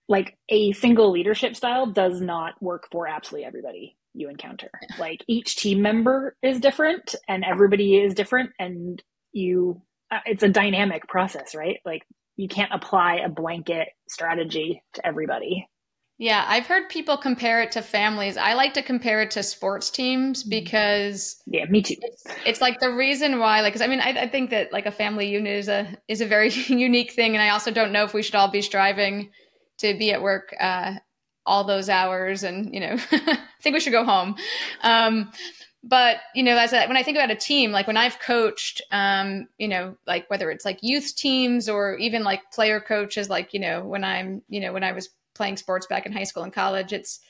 like 0.09 0.37
a 0.49 0.73
single 0.73 1.11
leadership 1.11 1.57
style 1.57 1.87
does 1.87 2.21
not 2.21 2.61
work 2.61 2.89
for 2.91 3.07
absolutely 3.07 3.47
everybody 3.47 3.97
you 4.13 4.29
encounter. 4.29 4.71
Like 4.99 5.25
each 5.27 5.57
team 5.57 5.83
member 5.83 6.37
is 6.43 6.61
different 6.61 7.15
and 7.29 7.45
everybody 7.45 7.97
is 7.97 8.15
different 8.15 8.51
and 8.59 9.03
you 9.33 9.83
uh, 10.11 10.21
it's 10.27 10.43
a 10.43 10.49
dynamic 10.49 11.09
process, 11.09 11.55
right? 11.55 11.79
Like 11.85 12.03
you 12.37 12.49
can't 12.49 12.73
apply 12.73 13.17
a 13.25 13.29
blanket 13.29 13.89
strategy 14.09 14.83
to 14.95 15.07
everybody. 15.07 15.69
Yeah, 16.17 16.45
I've 16.47 16.67
heard 16.67 16.89
people 16.89 17.17
compare 17.17 17.61
it 17.61 17.73
to 17.73 17.83
families. 17.83 18.37
I 18.37 18.55
like 18.55 18.75
to 18.75 18.83
compare 18.83 19.21
it 19.23 19.33
to 19.33 19.43
sports 19.43 19.91
teams 19.91 20.43
mm-hmm. 20.43 20.51
because 20.51 21.43
yeah, 21.47 21.65
me 21.67 21.83
too. 21.83 21.97
It's, 22.01 22.25
it's 22.47 22.61
like 22.61 22.79
the 22.79 22.93
reason 22.93 23.41
why, 23.41 23.63
like, 23.63 23.73
because 23.73 23.83
I 23.83 23.89
mean, 23.89 24.01
I, 24.01 24.11
I, 24.23 24.29
think 24.29 24.51
that 24.51 24.73
like 24.73 24.87
a 24.87 24.93
family 24.93 25.29
unit 25.29 25.57
is 25.59 25.69
a 25.69 25.89
is 26.07 26.21
a 26.21 26.27
very 26.27 26.51
unique 26.69 27.13
thing, 27.13 27.35
and 27.35 27.43
I 27.43 27.49
also 27.49 27.73
don't 27.73 27.93
know 27.93 28.05
if 28.05 28.15
we 28.15 28.23
should 28.23 28.37
all 28.37 28.49
be 28.49 28.63
striving 28.63 29.31
to 29.79 29.95
be 29.99 30.13
at 30.13 30.23
work 30.23 30.55
uh, 30.61 30.95
all 31.45 31.65
those 31.65 31.89
hours, 31.89 32.45
and 32.45 32.73
you 32.73 32.81
know, 32.81 32.97
I 33.13 33.39
think 33.61 33.75
we 33.75 33.81
should 33.81 33.93
go 33.93 34.05
home. 34.05 34.37
Um, 34.83 35.33
but 35.83 36.19
you 36.33 36.45
know, 36.45 36.57
as 36.57 36.73
a, 36.73 36.87
when 36.87 36.97
I 36.97 37.03
think 37.03 37.17
about 37.17 37.33
a 37.33 37.37
team, 37.37 37.73
like 37.73 37.89
when 37.89 37.97
I've 37.97 38.21
coached, 38.21 38.83
um, 38.93 39.49
you 39.59 39.67
know, 39.67 39.97
like 40.07 40.31
whether 40.31 40.51
it's 40.53 40.65
like 40.65 40.79
youth 40.81 41.17
teams 41.17 41.69
or 41.69 41.97
even 41.97 42.23
like 42.23 42.53
player 42.53 42.79
coaches, 42.79 43.29
like 43.29 43.53
you 43.53 43.59
know, 43.59 43.83
when 43.83 44.05
I'm, 44.05 44.43
you 44.49 44.61
know, 44.61 44.73
when 44.73 44.85
I 44.85 44.93
was 44.93 45.09
playing 45.35 45.57
sports 45.57 45.87
back 45.87 46.07
in 46.07 46.13
high 46.13 46.25
school 46.25 46.43
and 46.43 46.53
college, 46.53 46.93
it's 46.93 47.21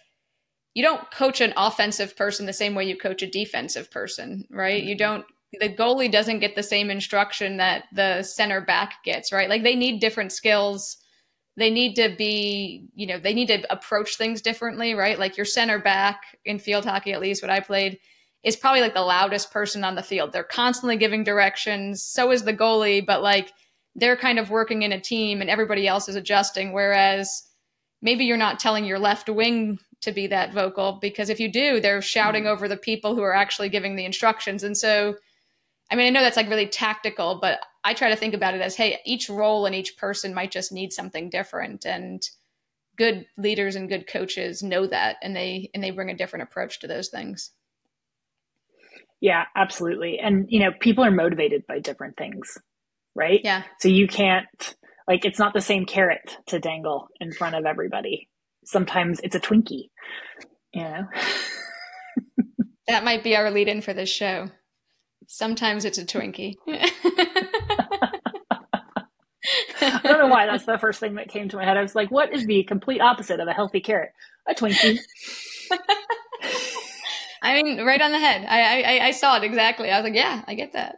you 0.75 0.83
don't 0.83 1.11
coach 1.11 1.41
an 1.41 1.55
offensive 1.57 2.17
person 2.17 2.47
the 2.47 2.53
same 2.53 2.75
way 2.75 2.85
you 2.85 2.97
coach 2.97 3.23
a 3.23 3.31
defensive 3.31 3.91
person, 3.91 4.47
right? 4.51 4.83
You 4.83 4.97
mm-hmm. 4.97 4.99
don't 4.99 5.25
the 5.61 5.69
goalie 5.69 6.11
doesn't 6.11 6.41
get 6.41 6.57
the 6.57 6.63
same 6.63 6.91
instruction 6.91 7.59
that 7.59 7.85
the 7.93 8.23
center 8.23 8.61
back 8.61 8.95
gets, 9.05 9.33
right? 9.33 9.49
Like 9.49 9.63
they 9.63 9.77
need 9.77 10.01
different 10.01 10.33
skills. 10.33 10.97
They 11.57 11.71
need 11.71 11.95
to 11.95 12.15
be, 12.17 12.89
you 12.95 13.07
know, 13.07 13.19
they 13.19 13.35
need 13.35 13.47
to 13.49 13.73
approach 13.73 14.17
things 14.17 14.43
differently, 14.43 14.95
right? 14.95 15.19
Like 15.19 15.37
your 15.37 15.47
center 15.47 15.79
back 15.79 16.39
in 16.45 16.59
field 16.59 16.85
hockey, 16.85 17.13
at 17.13 17.21
least 17.21 17.43
what 17.43 17.51
I 17.51 17.61
played, 17.61 17.99
is 18.43 18.57
probably 18.57 18.81
like 18.81 18.95
the 18.95 19.01
loudest 19.01 19.53
person 19.53 19.85
on 19.85 19.95
the 19.95 20.03
field. 20.03 20.33
They're 20.33 20.45
constantly 20.45 20.97
giving 20.97 21.25
directions. 21.25 22.03
So 22.03 22.31
is 22.33 22.43
the 22.43 22.53
goalie, 22.53 23.05
but 23.05 23.23
like 23.23 23.53
they're 23.95 24.17
kind 24.17 24.39
of 24.39 24.51
working 24.51 24.83
in 24.83 24.93
a 24.93 25.01
team 25.01 25.41
and 25.41 25.49
everybody 25.49 25.87
else 25.87 26.09
is 26.09 26.17
adjusting. 26.17 26.73
Whereas 26.73 27.45
maybe 28.05 28.27
you're 28.27 28.37
not 28.37 28.61
telling 28.61 28.85
your 28.85 28.99
left 29.01 29.29
wing 29.29 29.79
to 30.03 30.13
be 30.13 30.29
that 30.29 30.53
vocal 30.53 30.99
because 31.01 31.31
if 31.31 31.41
you 31.41 31.51
do, 31.51 31.81
they're 31.81 32.03
shouting 32.03 32.45
mm. 32.45 32.49
over 32.49 32.69
the 32.69 32.77
people 32.77 33.17
who 33.17 33.23
are 33.23 33.35
actually 33.35 33.71
giving 33.71 33.97
the 33.97 34.05
instructions. 34.05 34.63
And 34.63 34.77
so, 34.77 35.17
I 35.91 35.97
mean, 35.97 36.07
I 36.07 36.11
know 36.11 36.21
that's 36.21 36.37
like 36.37 36.51
really 36.51 36.69
tactical, 36.69 37.39
but 37.41 37.61
I 37.83 37.95
try 37.95 38.11
to 38.11 38.17
think 38.17 38.35
about 38.35 38.55
it 38.55 38.61
as 38.61 38.77
hey, 38.77 39.01
each 39.07 39.29
role 39.29 39.65
and 39.65 39.75
each 39.75 39.97
person 39.97 40.35
might 40.35 40.51
just 40.51 40.71
need 40.71 40.93
something 40.93 41.31
different. 41.31 41.87
And 41.87 42.23
good 42.97 43.27
leaders 43.39 43.75
and 43.75 43.89
good 43.89 44.07
coaches 44.07 44.63
know 44.63 44.87
that 44.87 45.17
and 45.23 45.35
they 45.35 45.71
and 45.75 45.83
they 45.83 45.91
bring 45.91 46.11
a 46.11 46.17
different 46.17 46.45
approach 46.45 46.81
to 46.81 46.87
those 46.87 47.09
things. 47.09 47.51
Yeah, 49.21 49.45
absolutely. 49.57 50.19
And 50.19 50.47
you 50.51 50.61
know, 50.61 50.73
people 50.79 51.05
are 51.05 51.11
motivated 51.11 51.67
by 51.67 51.79
different 51.79 52.19
things, 52.19 52.59
right? 53.15 53.41
Yeah. 53.43 53.63
So 53.81 53.89
you 53.89 54.07
can't 54.07 54.77
like 55.07 55.25
it's 55.25 55.39
not 55.39 55.55
the 55.55 55.61
same 55.61 55.87
carrot 55.87 56.39
to 56.47 56.59
dangle 56.59 57.09
in 57.21 57.33
front 57.33 57.55
of 57.55 57.67
everybody. 57.67 58.29
Sometimes 58.65 59.21
it's 59.21 59.35
a 59.35 59.41
Twinkie, 59.41 59.91
you 60.73 60.83
know? 60.83 61.03
that 62.89 63.05
might 63.05 63.23
be 63.23 63.37
our 63.37 63.51
lead 63.51 63.69
in 63.69 63.83
for 63.83 63.93
this 63.93 64.09
show. 64.09 64.49
Sometimes 65.29 65.85
it's 65.85 65.99
a 65.99 66.05
Twinkie. 66.05 66.55
I 69.81 70.01
don't 70.03 70.19
know 70.19 70.29
why 70.29 70.47
that's 70.47 70.65
the 70.65 70.79
first 70.79 71.01
thing 71.01 71.17
that 71.17 71.29
came 71.29 71.49
to 71.51 71.57
my 71.57 71.65
head. 71.65 71.77
I 71.77 71.83
was 71.83 71.95
like, 71.95 72.11
what 72.11 72.33
is 72.33 72.47
the 72.47 72.65
complete 72.65 73.01
opposite 73.01 73.41
of 73.41 73.49
a 73.49 73.53
healthy 73.53 73.81
carrot? 73.81 74.13
A 74.49 74.55
Twinkie. 74.55 74.99
I 77.43 77.63
mean, 77.63 77.85
right 77.85 78.01
on 78.01 78.11
the 78.11 78.19
head. 78.19 78.47
I, 78.49 78.83
I, 78.83 79.07
I 79.09 79.11
saw 79.11 79.37
it 79.37 79.45
exactly. 79.45 79.91
I 79.91 79.99
was 79.99 80.05
like, 80.05 80.15
yeah, 80.15 80.43
I 80.47 80.55
get 80.55 80.73
that. 80.73 80.97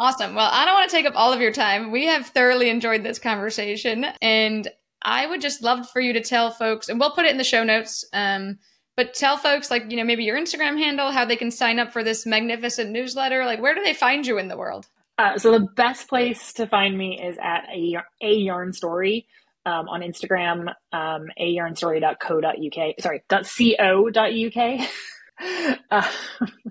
Awesome. 0.00 0.34
Well, 0.34 0.48
I 0.50 0.64
don't 0.64 0.72
want 0.72 0.88
to 0.88 0.96
take 0.96 1.04
up 1.04 1.12
all 1.14 1.30
of 1.30 1.42
your 1.42 1.52
time. 1.52 1.90
We 1.90 2.06
have 2.06 2.28
thoroughly 2.28 2.70
enjoyed 2.70 3.02
this 3.02 3.18
conversation, 3.18 4.06
and 4.22 4.66
I 5.02 5.26
would 5.26 5.42
just 5.42 5.62
love 5.62 5.90
for 5.90 6.00
you 6.00 6.14
to 6.14 6.22
tell 6.22 6.50
folks, 6.52 6.88
and 6.88 6.98
we'll 6.98 7.10
put 7.10 7.26
it 7.26 7.32
in 7.32 7.36
the 7.36 7.44
show 7.44 7.64
notes. 7.64 8.02
Um, 8.14 8.58
but 8.96 9.12
tell 9.12 9.36
folks, 9.36 9.70
like 9.70 9.90
you 9.90 9.98
know, 9.98 10.04
maybe 10.04 10.24
your 10.24 10.38
Instagram 10.38 10.78
handle, 10.78 11.10
how 11.10 11.26
they 11.26 11.36
can 11.36 11.50
sign 11.50 11.78
up 11.78 11.92
for 11.92 12.02
this 12.02 12.24
magnificent 12.24 12.90
newsletter. 12.90 13.44
Like, 13.44 13.60
where 13.60 13.74
do 13.74 13.82
they 13.84 13.92
find 13.92 14.26
you 14.26 14.38
in 14.38 14.48
the 14.48 14.56
world? 14.56 14.86
Uh, 15.18 15.36
so 15.36 15.52
the 15.52 15.66
best 15.76 16.08
place 16.08 16.54
to 16.54 16.66
find 16.66 16.96
me 16.96 17.20
is 17.22 17.36
at 17.36 17.64
a, 17.70 17.98
a 18.22 18.32
yarn 18.32 18.72
story 18.72 19.26
um, 19.66 19.86
on 19.86 20.00
Instagram, 20.00 20.72
um, 20.94 21.26
a 21.36 21.54
yarnstory.co.uk. 21.54 22.94
Sorry, 23.00 23.22
.co.uk. 23.28 24.88
Uh, 25.92 26.06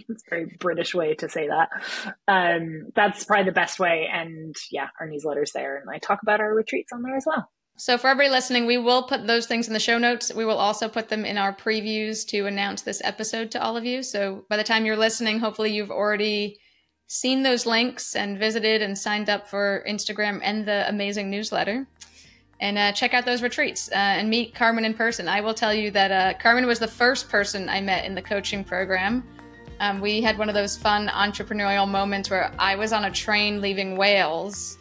it's 0.07 0.23
a 0.27 0.29
very 0.29 0.57
British 0.59 0.95
way 0.95 1.13
to 1.13 1.27
say 1.27 1.49
that. 1.49 1.69
Um, 2.29 2.85
that's 2.95 3.25
probably 3.25 3.43
the 3.43 3.51
best 3.51 3.77
way. 3.77 4.07
And 4.09 4.55
yeah, 4.71 4.87
our 4.97 5.09
newsletter's 5.09 5.51
there. 5.51 5.75
And 5.75 5.89
I 5.89 5.97
talk 5.97 6.21
about 6.21 6.39
our 6.39 6.55
retreats 6.55 6.93
on 6.93 7.01
there 7.01 7.17
as 7.17 7.25
well. 7.25 7.51
So, 7.77 7.97
for 7.97 8.07
everybody 8.07 8.29
listening, 8.29 8.65
we 8.65 8.77
will 8.77 9.03
put 9.03 9.27
those 9.27 9.45
things 9.45 9.67
in 9.67 9.73
the 9.73 9.79
show 9.79 9.97
notes. 9.97 10.33
We 10.33 10.45
will 10.45 10.57
also 10.57 10.87
put 10.87 11.09
them 11.09 11.25
in 11.25 11.37
our 11.37 11.53
previews 11.53 12.25
to 12.27 12.45
announce 12.45 12.81
this 12.81 13.01
episode 13.03 13.51
to 13.51 13.61
all 13.61 13.75
of 13.75 13.83
you. 13.83 14.03
So, 14.03 14.45
by 14.49 14.55
the 14.55 14.63
time 14.63 14.85
you're 14.85 14.95
listening, 14.95 15.39
hopefully 15.39 15.71
you've 15.71 15.91
already 15.91 16.59
seen 17.07 17.43
those 17.43 17.65
links 17.65 18.15
and 18.15 18.37
visited 18.37 18.81
and 18.81 18.97
signed 18.97 19.29
up 19.29 19.49
for 19.49 19.83
Instagram 19.87 20.39
and 20.43 20.65
the 20.65 20.87
amazing 20.87 21.29
newsletter 21.29 21.87
and 22.59 22.77
uh, 22.77 22.91
check 22.91 23.13
out 23.13 23.25
those 23.25 23.41
retreats 23.41 23.89
uh, 23.91 23.95
and 23.95 24.29
meet 24.29 24.53
Carmen 24.53 24.85
in 24.85 24.93
person. 24.93 25.27
I 25.27 25.41
will 25.41 25.53
tell 25.53 25.73
you 25.73 25.91
that 25.91 26.11
uh, 26.11 26.37
Carmen 26.39 26.65
was 26.65 26.79
the 26.79 26.87
first 26.87 27.29
person 27.29 27.69
I 27.69 27.81
met 27.81 28.05
in 28.05 28.15
the 28.15 28.21
coaching 28.21 28.63
program. 28.63 29.23
Um, 29.79 30.01
we 30.01 30.21
had 30.21 30.37
one 30.37 30.49
of 30.49 30.55
those 30.55 30.75
fun 30.75 31.07
entrepreneurial 31.07 31.87
moments 31.87 32.29
where 32.29 32.51
I 32.59 32.75
was 32.75 32.91
on 32.91 33.05
a 33.05 33.11
train 33.11 33.61
leaving 33.61 33.95
Wales 33.95 34.77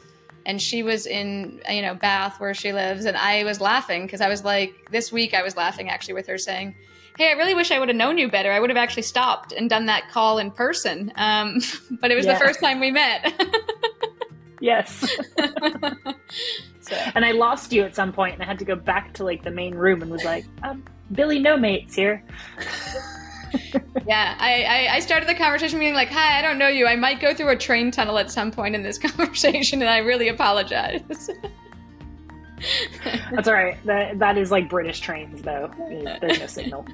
and 0.49 0.61
she 0.61 0.83
was 0.83 1.07
in 1.07 1.61
you 1.69 1.83
know 1.83 1.95
Bath 1.95 2.41
where 2.41 2.55
she 2.55 2.73
lives 2.73 3.05
and 3.05 3.17
I 3.17 3.45
was 3.45 3.61
laughing 3.61 4.07
because 4.07 4.21
I 4.21 4.29
was 4.29 4.45
like 4.45 4.89
this 4.91 5.13
week 5.13 5.35
I 5.35 5.43
was 5.43 5.57
laughing 5.57 5.89
actually 5.89 6.15
with 6.15 6.27
her 6.27 6.39
saying 6.39 6.75
hey 7.17 7.29
I 7.29 7.33
really 7.33 7.55
wish 7.55 7.71
I 7.71 7.79
would 7.79 7.89
have 7.89 7.97
known 7.97 8.19
you 8.19 8.29
better 8.29 8.51
I 8.51 8.59
would 8.59 8.71
have 8.71 8.77
actually 8.77 9.03
stopped 9.03 9.53
and 9.53 9.71
done 9.71 9.87
that 9.87 10.09
call 10.11 10.39
in 10.39 10.51
person 10.51 11.13
um, 11.17 11.61
but 12.01 12.11
it 12.11 12.17
was 12.17 12.27
yeah. 12.27 12.33
the 12.33 12.45
first 12.45 12.61
time 12.61 12.81
we 12.81 12.91
met 12.91 13.41
yes 14.61 15.17
And 17.15 17.25
I 17.25 17.33
lost 17.33 17.73
you 17.73 17.83
at 17.83 17.95
some 17.95 18.13
point, 18.13 18.35
and 18.35 18.43
I 18.43 18.47
had 18.47 18.59
to 18.59 18.65
go 18.65 18.77
back 18.77 19.13
to 19.15 19.25
like 19.25 19.43
the 19.43 19.51
main 19.51 19.75
room 19.75 20.03
and 20.03 20.11
was 20.11 20.25
like, 20.25 20.45
um, 20.63 20.85
"Billy, 21.13 21.39
no 21.39 21.57
mates 21.57 21.95
here." 21.95 22.23
yeah, 24.07 24.37
I, 24.39 24.63
I, 24.63 24.95
I, 24.97 25.01
started 25.01 25.29
the 25.29 25.35
conversation 25.35 25.79
being 25.79 25.95
like, 25.95 26.09
"Hi, 26.09 26.39
I 26.39 26.43
don't 26.43 26.59
know 26.59 26.69
you. 26.69 26.87
I 26.87 26.97
might 26.97 27.21
go 27.21 27.35
through 27.35 27.51
a 27.51 27.57
train 27.57 27.91
tunnel 27.91 28.19
at 28.19 28.31
some 28.31 28.51
point 28.51 28.75
in 28.75 28.83
this 28.83 28.99
conversation, 29.09 29.81
and 29.81 29.91
I 29.91 29.99
really 29.99 30.29
apologize." 30.29 31.31
That's 33.31 33.47
all 33.47 33.55
right. 33.55 33.77
That 33.85 34.19
that 34.19 34.37
is 34.37 34.51
like 34.51 34.69
British 34.69 35.01
trains, 35.01 35.43
though. 35.43 35.71
There's 36.21 36.41
no 36.41 36.47
signal. 36.47 36.87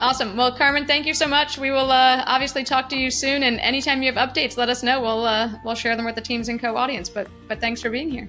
Awesome. 0.00 0.34
Well, 0.34 0.50
Carmen, 0.56 0.86
thank 0.86 1.04
you 1.04 1.12
so 1.12 1.26
much. 1.28 1.58
We 1.58 1.70
will 1.70 1.92
uh, 1.92 2.24
obviously 2.26 2.64
talk 2.64 2.88
to 2.88 2.96
you 2.96 3.10
soon, 3.10 3.42
and 3.42 3.60
anytime 3.60 4.02
you 4.02 4.10
have 4.10 4.30
updates, 4.30 4.56
let 4.56 4.70
us 4.70 4.82
know. 4.82 5.00
We'll 5.00 5.26
uh, 5.26 5.50
we'll 5.62 5.74
share 5.74 5.94
them 5.94 6.06
with 6.06 6.14
the 6.14 6.22
Teames 6.22 6.48
and 6.48 6.58
Co 6.58 6.74
audience. 6.76 7.10
But 7.10 7.28
but 7.48 7.60
thanks 7.60 7.82
for 7.82 7.90
being 7.90 8.10
here. 8.10 8.28